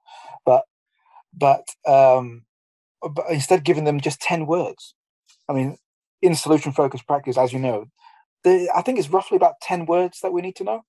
But, 0.47 0.65
but, 1.35 1.69
um, 1.87 2.45
but 3.03 3.27
instead 3.31 3.65
giving 3.65 3.85
them 3.85 4.01
just 4.01 4.21
10 4.21 4.47
words, 4.47 4.95
I 5.49 5.53
mean, 5.53 5.77
in 6.23 6.35
solution 6.35 6.73
focused 6.73 7.07
practice, 7.07 7.37
as 7.37 7.53
you 7.53 7.59
know, 7.59 7.87
the, 8.45 8.71
I 8.75 8.83
think 8.83 8.99
it's 8.99 9.11
roughly 9.11 9.37
about 9.37 9.61
10 9.61 9.87
words 9.87 10.21
that 10.23 10.33
we 10.33 10.41
need 10.41 10.57
to 10.57 10.65
know. 10.65 10.85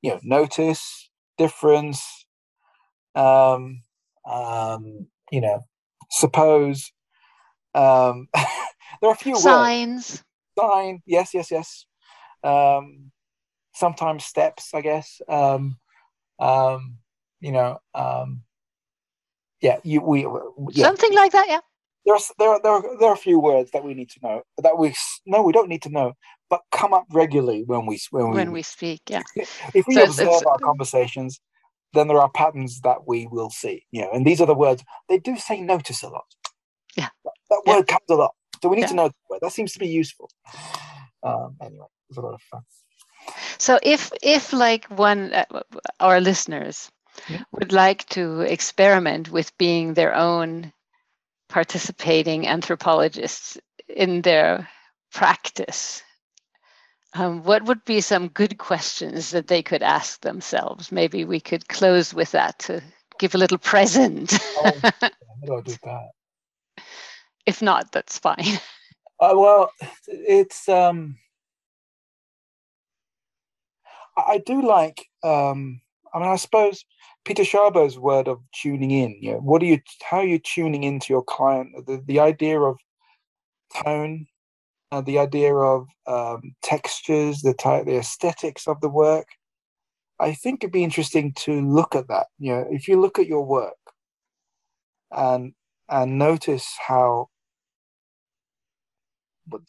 You 0.00 0.12
know, 0.12 0.20
notice, 0.22 1.10
difference, 1.36 2.26
um, 3.14 3.82
um, 4.24 5.08
you 5.30 5.40
know, 5.40 5.64
suppose. 6.10 6.92
Um, 7.74 8.28
there 8.34 9.10
are 9.10 9.12
a 9.12 9.16
few 9.16 9.36
signs. 9.36 10.10
Words. 10.10 10.24
Sign, 10.58 11.02
yes, 11.06 11.34
yes, 11.34 11.50
yes. 11.50 11.86
Um, 12.42 13.10
sometimes 13.74 14.24
steps, 14.24 14.72
I 14.72 14.80
guess. 14.80 15.20
Um, 15.28 15.78
um, 16.38 16.98
you 17.40 17.52
know, 17.52 17.78
um, 17.94 18.42
yeah, 19.60 19.78
you 19.82 20.00
we 20.00 20.26
yeah. 20.70 20.84
something 20.84 21.14
like 21.14 21.32
that, 21.32 21.46
yeah. 21.48 21.60
There 22.06 22.14
are, 22.14 22.20
there 22.38 22.48
are 22.48 22.60
there 22.62 22.72
are 22.72 22.98
there 23.00 23.08
are 23.08 23.14
a 23.14 23.18
few 23.18 23.38
words 23.38 23.72
that 23.72 23.84
we 23.84 23.92
need 23.92 24.08
to 24.10 24.20
know 24.22 24.42
that 24.58 24.78
we 24.78 24.94
no 25.26 25.42
we 25.42 25.52
don't 25.52 25.68
need 25.68 25.82
to 25.82 25.90
know 25.90 26.12
but 26.48 26.60
come 26.70 26.94
up 26.94 27.06
regularly 27.10 27.64
when 27.66 27.86
we 27.86 28.00
when 28.10 28.30
we, 28.30 28.36
when 28.36 28.52
we 28.52 28.62
speak. 28.62 29.00
Yeah. 29.08 29.22
If 29.74 29.86
we 29.86 29.94
so 29.94 30.04
observe 30.04 30.28
it's, 30.28 30.42
our 30.44 30.58
conversations, 30.58 31.40
then 31.92 32.08
there 32.08 32.18
are 32.18 32.30
patterns 32.30 32.80
that 32.82 33.06
we 33.06 33.26
will 33.26 33.50
see. 33.50 33.84
You 33.90 34.02
know, 34.02 34.10
and 34.12 34.26
these 34.26 34.40
are 34.40 34.46
the 34.46 34.54
words 34.54 34.84
they 35.08 35.18
do 35.18 35.36
say 35.36 35.60
notice 35.60 36.02
a 36.02 36.08
lot. 36.08 36.26
Yeah. 36.96 37.08
That, 37.24 37.32
that 37.50 37.62
yeah. 37.66 37.76
word 37.76 37.88
comes 37.88 38.10
a 38.10 38.14
lot, 38.14 38.34
so 38.62 38.68
we 38.68 38.76
need 38.76 38.82
yeah. 38.82 38.88
to 38.88 38.94
know 38.94 39.08
that 39.08 39.14
word. 39.30 39.40
That 39.42 39.52
seems 39.52 39.72
to 39.72 39.78
be 39.78 39.88
useful. 39.88 40.30
Um, 41.22 41.56
anyway, 41.60 41.86
it's 42.08 42.18
a 42.18 42.20
lot 42.20 42.34
of 42.34 42.42
fun. 42.42 42.62
So 43.58 43.78
if 43.82 44.12
if 44.22 44.52
like 44.52 44.84
one 44.86 45.32
uh, 45.32 45.44
our 45.98 46.20
listeners 46.20 46.90
yeah. 47.28 47.42
would 47.52 47.72
like 47.72 48.06
to 48.10 48.40
experiment 48.42 49.30
with 49.30 49.56
being 49.58 49.94
their 49.94 50.14
own 50.14 50.72
participating 51.48 52.46
anthropologists 52.46 53.58
in 53.88 54.22
their 54.22 54.68
practice 55.12 56.02
um, 57.16 57.42
what 57.44 57.64
would 57.64 57.84
be 57.84 58.00
some 58.00 58.28
good 58.28 58.58
questions 58.58 59.30
that 59.30 59.46
they 59.46 59.62
could 59.62 59.82
ask 59.82 60.20
themselves? 60.20 60.92
Maybe 60.92 61.24
we 61.24 61.40
could 61.40 61.68
close 61.68 62.12
with 62.12 62.32
that 62.32 62.58
to 62.60 62.82
give 63.18 63.34
a 63.34 63.38
little 63.38 63.58
present. 63.58 64.38
oh, 64.58 64.72
how 64.82 65.10
do 65.44 65.56
I 65.56 65.60
do 65.62 65.74
that? 65.84 66.10
If 67.46 67.62
not, 67.62 67.92
that's 67.92 68.18
fine. 68.18 68.44
Uh, 69.18 69.32
well, 69.34 69.70
it's 70.06 70.68
um, 70.68 71.16
I 74.14 74.42
do 74.44 74.60
like. 74.60 75.06
Um, 75.22 75.80
I 76.12 76.18
mean, 76.18 76.28
I 76.28 76.36
suppose 76.36 76.84
Peter 77.26 77.44
Szabó's 77.44 77.98
word 77.98 78.28
of 78.28 78.40
tuning 78.54 78.92
in. 78.92 79.18
You 79.20 79.32
know, 79.32 79.38
what 79.40 79.62
are 79.62 79.66
you? 79.66 79.80
How 80.02 80.18
are 80.18 80.26
you 80.26 80.38
tuning 80.38 80.84
into 80.84 81.12
your 81.12 81.24
client? 81.24 81.70
The 81.86 82.02
the 82.06 82.20
idea 82.20 82.60
of 82.60 82.78
tone 83.84 84.26
uh, 84.92 85.00
the 85.00 85.18
idea 85.18 85.54
of 85.54 85.88
um, 86.06 86.54
textures, 86.62 87.40
the 87.42 87.54
type, 87.54 87.86
the 87.86 87.98
aesthetics 87.98 88.66
of 88.66 88.80
the 88.80 88.88
work. 88.88 89.28
I 90.18 90.32
think 90.32 90.62
it'd 90.64 90.72
be 90.72 90.84
interesting 90.84 91.32
to 91.40 91.60
look 91.60 91.94
at 91.94 92.08
that. 92.08 92.26
You 92.38 92.52
know, 92.52 92.66
if 92.70 92.88
you 92.88 93.00
look 93.00 93.18
at 93.18 93.26
your 93.26 93.44
work 93.44 93.74
and 95.10 95.52
and 95.88 96.18
notice 96.18 96.68
how 96.86 97.28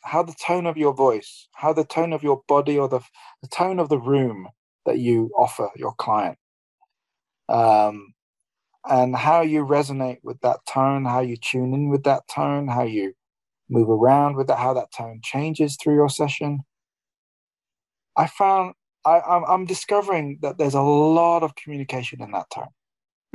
how 0.04 0.24
the 0.24 0.36
tone 0.46 0.66
of 0.66 0.78
your 0.78 0.94
voice, 0.94 1.48
how 1.54 1.74
the 1.74 1.84
tone 1.86 2.14
of 2.14 2.24
your 2.24 2.42
body, 2.48 2.78
or 2.78 2.88
the 2.90 3.02
the 3.42 3.50
tone 3.50 3.80
of 3.80 3.90
the 3.90 4.00
room 4.00 4.48
that 4.86 5.00
you 5.00 5.32
offer 5.38 5.70
your 5.76 5.94
client, 5.98 6.38
um, 7.50 8.14
and 8.90 9.16
how 9.16 9.42
you 9.42 9.66
resonate 9.66 10.20
with 10.24 10.40
that 10.42 10.60
tone, 10.68 11.06
how 11.06 11.20
you 11.20 11.38
tune 11.38 11.74
in 11.74 11.90
with 11.90 12.04
that 12.04 12.24
tone, 12.34 12.68
how 12.68 12.84
you 12.84 13.14
move 13.70 13.90
around 13.90 14.36
with 14.36 14.48
that, 14.48 14.60
how 14.60 14.74
that 14.74 14.92
tone 14.96 15.20
changes 15.24 15.78
through 15.78 15.96
your 15.96 16.10
session. 16.10 16.60
I 18.16 18.28
found 18.28 18.74
I, 19.06 19.22
I'm, 19.22 19.44
I'm 19.46 19.66
discovering 19.66 20.40
that 20.42 20.58
there's 20.58 20.74
a 20.74 20.82
lot 20.82 21.44
of 21.44 21.56
communication 21.56 22.22
in 22.22 22.32
that 22.32 22.50
tone. 22.50 22.68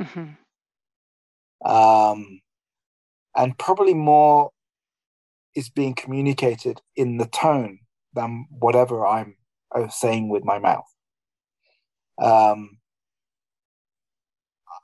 Mm-hmm. 0.00 1.70
Um, 1.70 2.40
and 3.34 3.56
probably 3.58 3.94
more 3.94 4.50
is 5.54 5.70
being 5.70 5.94
communicated 5.94 6.80
in 6.96 7.16
the 7.16 7.26
tone 7.26 7.78
than 8.12 8.46
whatever 8.50 9.06
I'm 9.06 9.36
uh, 9.74 9.88
saying 9.88 10.28
with 10.28 10.44
my 10.44 10.58
mouth. 10.58 10.84
Um, 12.20 12.78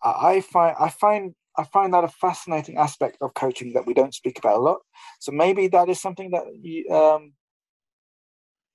I 0.03 0.41
find 0.41 0.77
I 0.79 0.89
find 0.89 1.35
I 1.57 1.65
find 1.65 1.93
that 1.93 2.05
a 2.05 2.09
fascinating 2.09 2.77
aspect 2.79 3.19
of 3.21 3.35
coaching 3.35 3.73
that 3.73 3.87
we 3.87 3.95
don't 3.95 4.15
speak 4.15 4.39
about 4.39 4.59
a 4.59 4.61
lot. 4.61 4.79
So 5.21 5.33
maybe 5.33 5.69
that 5.69 5.89
is 5.89 6.01
something 6.01 6.31
that 6.31 6.45
you, 6.63 6.89
um, 6.95 7.33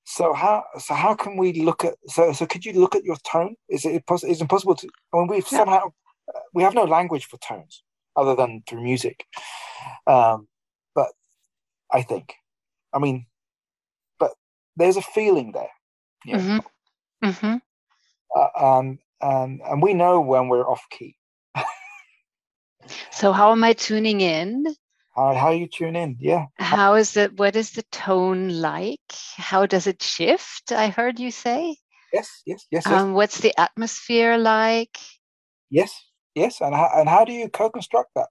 so 0.03 0.33
how 0.33 0.65
so 0.77 0.93
how 0.93 1.15
can 1.15 1.37
we 1.37 1.53
look 1.63 1.85
at 1.85 1.95
so 2.07 2.33
so 2.33 2.45
could 2.45 2.65
you 2.65 2.73
look 2.73 2.95
at 2.95 3.05
your 3.05 3.17
tone? 3.23 3.55
Is 3.69 3.85
it 3.85 4.05
possible? 4.05 4.31
Is 4.31 4.39
it 4.39 4.43
impossible 4.43 4.75
to? 4.75 4.89
I 5.13 5.17
mean, 5.17 5.27
we've 5.27 5.47
yeah. 5.51 5.59
somehow 5.59 5.93
we 6.53 6.63
have 6.63 6.73
no 6.73 6.83
language 6.83 7.25
for 7.25 7.37
tones 7.37 7.83
other 8.15 8.35
than 8.35 8.63
through 8.67 8.83
music. 8.83 9.25
Um, 10.07 10.47
but 10.95 11.09
I 11.91 12.01
think, 12.01 12.33
I 12.93 12.99
mean, 12.99 13.25
but 14.19 14.31
there's 14.75 14.97
a 14.97 15.01
feeling 15.01 15.51
there. 15.51 15.71
Yeah. 16.25 16.37
Mm-hmm. 16.37 17.27
Mm-hmm. 17.27 17.55
Uh, 18.35 18.47
and 18.55 18.99
and 19.23 19.61
and 19.61 19.81
we 19.81 19.93
know 19.93 20.19
when 20.21 20.49
we're 20.49 20.67
off 20.67 20.83
key. 20.91 21.15
So 23.11 23.31
how 23.31 23.51
am 23.51 23.63
I 23.63 23.73
tuning 23.73 24.21
in? 24.21 24.65
How, 25.15 25.33
how 25.35 25.51
you 25.51 25.67
tune 25.67 25.95
in, 25.95 26.17
yeah. 26.19 26.47
How 26.57 26.95
is 26.95 27.15
it? 27.15 27.37
What 27.37 27.55
is 27.55 27.71
the 27.71 27.83
tone 27.83 28.49
like? 28.49 28.99
How 29.37 29.65
does 29.65 29.87
it 29.87 30.01
shift? 30.01 30.71
I 30.71 30.87
heard 30.87 31.19
you 31.19 31.31
say. 31.31 31.77
Yes, 32.11 32.41
yes, 32.45 32.65
yes. 32.71 32.83
yes. 32.85 33.01
Um, 33.01 33.13
what's 33.13 33.39
the 33.39 33.57
atmosphere 33.59 34.37
like? 34.37 34.97
Yes, 35.69 35.93
yes. 36.35 36.61
And 36.61 36.75
how, 36.75 36.89
and 36.95 37.07
how 37.07 37.25
do 37.25 37.31
you 37.31 37.47
co-construct 37.47 38.09
that? 38.15 38.27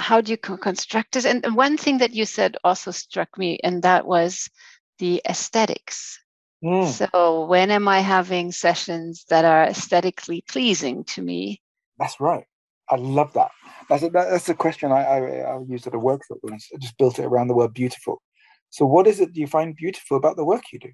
How 0.00 0.20
do 0.20 0.32
you 0.32 0.36
co-construct 0.36 1.16
it? 1.16 1.24
And 1.24 1.54
one 1.54 1.76
thing 1.76 1.98
that 1.98 2.12
you 2.12 2.26
said 2.26 2.56
also 2.64 2.90
struck 2.90 3.38
me, 3.38 3.58
and 3.62 3.82
that 3.82 4.06
was 4.06 4.50
the 4.98 5.22
aesthetics. 5.28 6.18
Mm. 6.64 6.88
So 6.88 7.44
when 7.44 7.70
am 7.70 7.88
I 7.88 8.00
having 8.00 8.50
sessions 8.50 9.26
that 9.28 9.44
are 9.44 9.64
aesthetically 9.64 10.42
pleasing 10.48 11.04
to 11.04 11.20
me? 11.20 11.60
That's 11.98 12.18
right. 12.20 12.46
I 12.90 12.96
love 12.96 13.32
that. 13.34 13.50
That's 13.88 14.02
a, 14.02 14.08
that's 14.08 14.48
a 14.48 14.54
question 14.54 14.90
I, 14.90 15.02
I, 15.02 15.18
I 15.18 15.60
used 15.66 15.86
at 15.86 15.94
a 15.94 15.98
workshop. 15.98 16.38
I 16.50 16.56
just 16.78 16.96
built 16.98 17.18
it 17.18 17.24
around 17.24 17.48
the 17.48 17.54
word 17.54 17.74
beautiful. 17.74 18.22
So, 18.70 18.86
what 18.86 19.06
is 19.06 19.20
it 19.20 19.36
you 19.36 19.46
find 19.46 19.76
beautiful 19.76 20.16
about 20.16 20.36
the 20.36 20.44
work 20.44 20.62
you 20.72 20.78
do? 20.78 20.92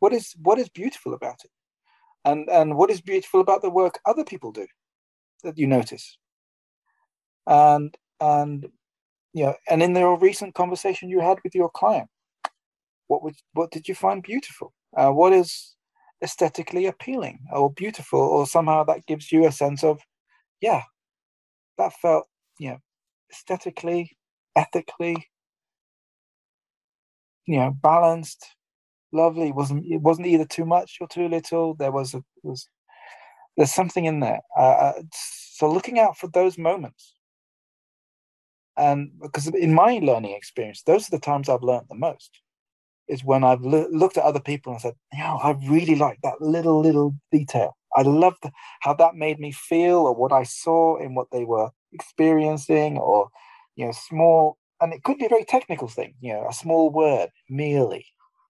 What 0.00 0.12
is 0.12 0.34
what 0.42 0.58
is 0.58 0.68
beautiful 0.68 1.14
about 1.14 1.36
it, 1.44 1.50
and 2.24 2.48
and 2.48 2.76
what 2.76 2.90
is 2.90 3.00
beautiful 3.00 3.40
about 3.40 3.62
the 3.62 3.70
work 3.70 4.00
other 4.06 4.24
people 4.24 4.50
do 4.50 4.66
that 5.44 5.56
you 5.56 5.66
notice? 5.66 6.18
And 7.46 7.94
and 8.20 8.66
you 9.32 9.44
know, 9.44 9.54
and 9.70 9.82
in 9.82 9.92
the 9.92 10.06
recent 10.06 10.54
conversation 10.54 11.08
you 11.08 11.20
had 11.20 11.38
with 11.44 11.54
your 11.54 11.70
client, 11.70 12.08
what 13.12 13.22
would 13.22 13.36
what 13.52 13.70
did 13.70 13.88
you 13.88 13.94
find 13.94 14.22
beautiful? 14.22 14.72
Uh, 14.96 15.10
what 15.10 15.34
is 15.34 15.76
aesthetically 16.24 16.86
appealing 16.86 17.40
or 17.52 17.70
beautiful, 17.70 18.20
or 18.20 18.46
somehow 18.46 18.82
that 18.84 19.04
gives 19.06 19.30
you 19.30 19.44
a 19.46 19.52
sense 19.52 19.84
of 19.84 20.00
yeah, 20.62 20.82
that 21.76 21.92
felt, 22.00 22.26
you 22.58 22.70
know, 22.70 22.78
aesthetically, 23.30 24.16
ethically, 24.56 25.28
you 27.46 27.58
know, 27.58 27.70
balanced, 27.82 28.46
lovely. 29.12 29.48
It 29.48 29.54
wasn't 29.54 29.84
it 29.86 30.00
wasn't 30.00 30.28
either 30.28 30.46
too 30.46 30.64
much 30.64 30.96
or 31.00 31.06
too 31.08 31.28
little. 31.28 31.74
There 31.74 31.92
was 31.92 32.14
a 32.14 32.24
was 32.42 32.66
there's 33.58 33.74
something 33.74 34.06
in 34.06 34.20
there. 34.20 34.40
Uh, 34.58 34.76
uh 34.86 34.92
So 35.12 35.70
looking 35.70 35.98
out 35.98 36.16
for 36.16 36.28
those 36.28 36.56
moments. 36.56 37.14
And 38.78 39.10
because 39.20 39.48
in 39.48 39.74
my 39.74 40.00
learning 40.02 40.34
experience, 40.34 40.82
those 40.82 41.06
are 41.06 41.16
the 41.16 41.26
times 41.30 41.50
I've 41.50 41.62
learned 41.62 41.88
the 41.90 41.94
most 42.08 42.40
is 43.12 43.24
when 43.24 43.44
I've 43.44 43.62
looked 43.62 44.16
at 44.16 44.24
other 44.24 44.40
people 44.40 44.72
and 44.72 44.80
said, 44.82 44.94
"Yeah, 45.12 45.34
I 45.34 45.50
really 45.68 45.96
like 45.96 46.18
that 46.22 46.40
little 46.40 46.80
little 46.80 47.14
detail. 47.30 47.76
I 47.96 48.02
loved 48.02 48.44
how 48.80 48.94
that 48.94 49.14
made 49.14 49.38
me 49.38 49.52
feel, 49.52 49.98
or 50.06 50.14
what 50.14 50.32
I 50.32 50.44
saw 50.44 50.96
in 50.96 51.14
what 51.14 51.28
they 51.32 51.44
were 51.44 51.70
experiencing, 51.92 52.98
or 52.98 53.28
you 53.76 53.86
know, 53.86 53.92
small." 53.92 54.56
And 54.80 54.92
it 54.92 55.04
could 55.04 55.18
be 55.18 55.26
a 55.26 55.28
very 55.36 55.44
technical 55.44 55.88
thing, 55.88 56.14
you 56.20 56.32
know, 56.32 56.46
a 56.48 56.52
small 56.52 56.90
word, 56.90 57.30
merely, 57.48 58.04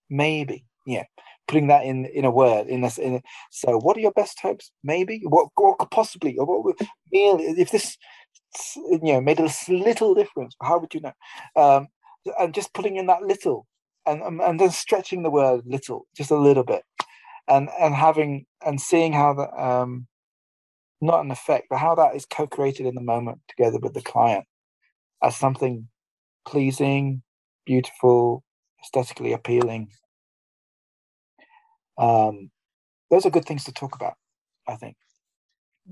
maybe, 0.09 0.65
yeah, 0.87 1.05
putting 1.47 1.67
that 1.69 1.85
in 1.85 2.07
in 2.07 2.25
a 2.25 2.31
word 2.31 2.69
in. 2.69 2.85
In, 2.85 3.23
so, 3.51 3.79
what 3.79 3.97
are 3.97 4.01
your 4.01 4.13
best 4.13 4.41
hopes? 4.41 4.71
Maybe 4.83 5.23
what, 5.25 5.49
what 5.57 5.79
could 5.79 5.91
possibly, 5.91 6.37
or 6.39 6.47
what 6.47 6.65
would 6.65 6.89
merely 7.13 7.45
if 7.61 7.71
this 7.71 7.97
you 8.77 9.01
know 9.03 9.21
made 9.21 9.41
a 9.41 9.51
little 9.69 10.15
difference 10.15 10.55
how 10.63 10.79
would 10.79 10.93
you 10.95 11.01
know 11.01 11.13
um, 11.57 11.89
and 12.39 12.55
just 12.55 12.73
putting 12.75 12.97
in 12.97 13.07
that 13.07 13.23
little 13.23 13.67
and 14.07 14.41
and 14.41 14.61
then 14.61 14.71
stretching 14.71 15.23
the 15.23 15.31
word 15.31 15.63
little, 15.67 16.07
just 16.17 16.31
a 16.31 16.37
little 16.37 16.65
bit, 16.65 16.83
and 17.49 17.69
and 17.81 17.95
having 17.95 18.47
and 18.65 18.81
seeing 18.81 19.13
how 19.13 19.35
that 19.35 19.51
um, 19.63 20.07
not 21.01 21.25
an 21.25 21.31
effect, 21.31 21.67
but 21.71 21.79
how 21.79 21.95
that 21.97 22.15
is 22.17 22.27
co-created 22.27 22.87
in 22.87 22.95
the 22.95 23.01
moment 23.03 23.41
together 23.49 23.79
with 23.81 23.95
the 23.95 24.03
client 24.03 24.45
as 25.23 25.37
something 25.37 25.89
pleasing, 26.47 27.23
beautiful, 27.67 28.45
aesthetically 28.83 29.33
appealing. 29.33 29.89
Um, 31.99 32.51
those 33.11 33.27
are 33.27 33.31
good 33.31 33.45
things 33.45 33.65
to 33.65 33.73
talk 33.73 33.95
about, 33.95 34.15
I 34.69 34.77
think. 34.77 34.97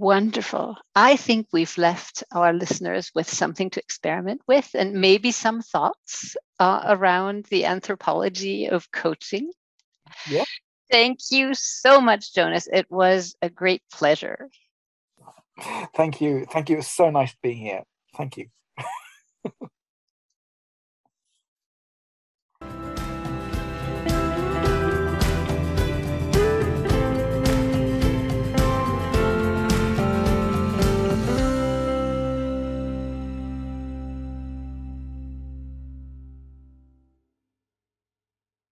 Wonderful. 0.00 0.78
I 0.96 1.16
think 1.16 1.48
we've 1.52 1.76
left 1.76 2.24
our 2.32 2.54
listeners 2.54 3.10
with 3.14 3.28
something 3.28 3.68
to 3.68 3.80
experiment 3.80 4.40
with 4.48 4.70
and 4.74 4.94
maybe 4.94 5.30
some 5.30 5.60
thoughts 5.60 6.36
uh, 6.58 6.84
around 6.86 7.44
the 7.50 7.66
anthropology 7.66 8.64
of 8.70 8.90
coaching. 8.92 9.50
Yeah. 10.26 10.44
Thank 10.90 11.18
you 11.30 11.52
so 11.52 12.00
much, 12.00 12.32
Jonas. 12.34 12.66
It 12.72 12.86
was 12.90 13.36
a 13.42 13.50
great 13.50 13.82
pleasure. 13.92 14.48
Thank 15.94 16.22
you. 16.22 16.46
Thank 16.50 16.70
you. 16.70 16.78
It's 16.78 16.90
so 16.90 17.10
nice 17.10 17.36
being 17.42 17.58
here. 17.58 17.82
Thank 18.16 18.38
you. 18.38 18.46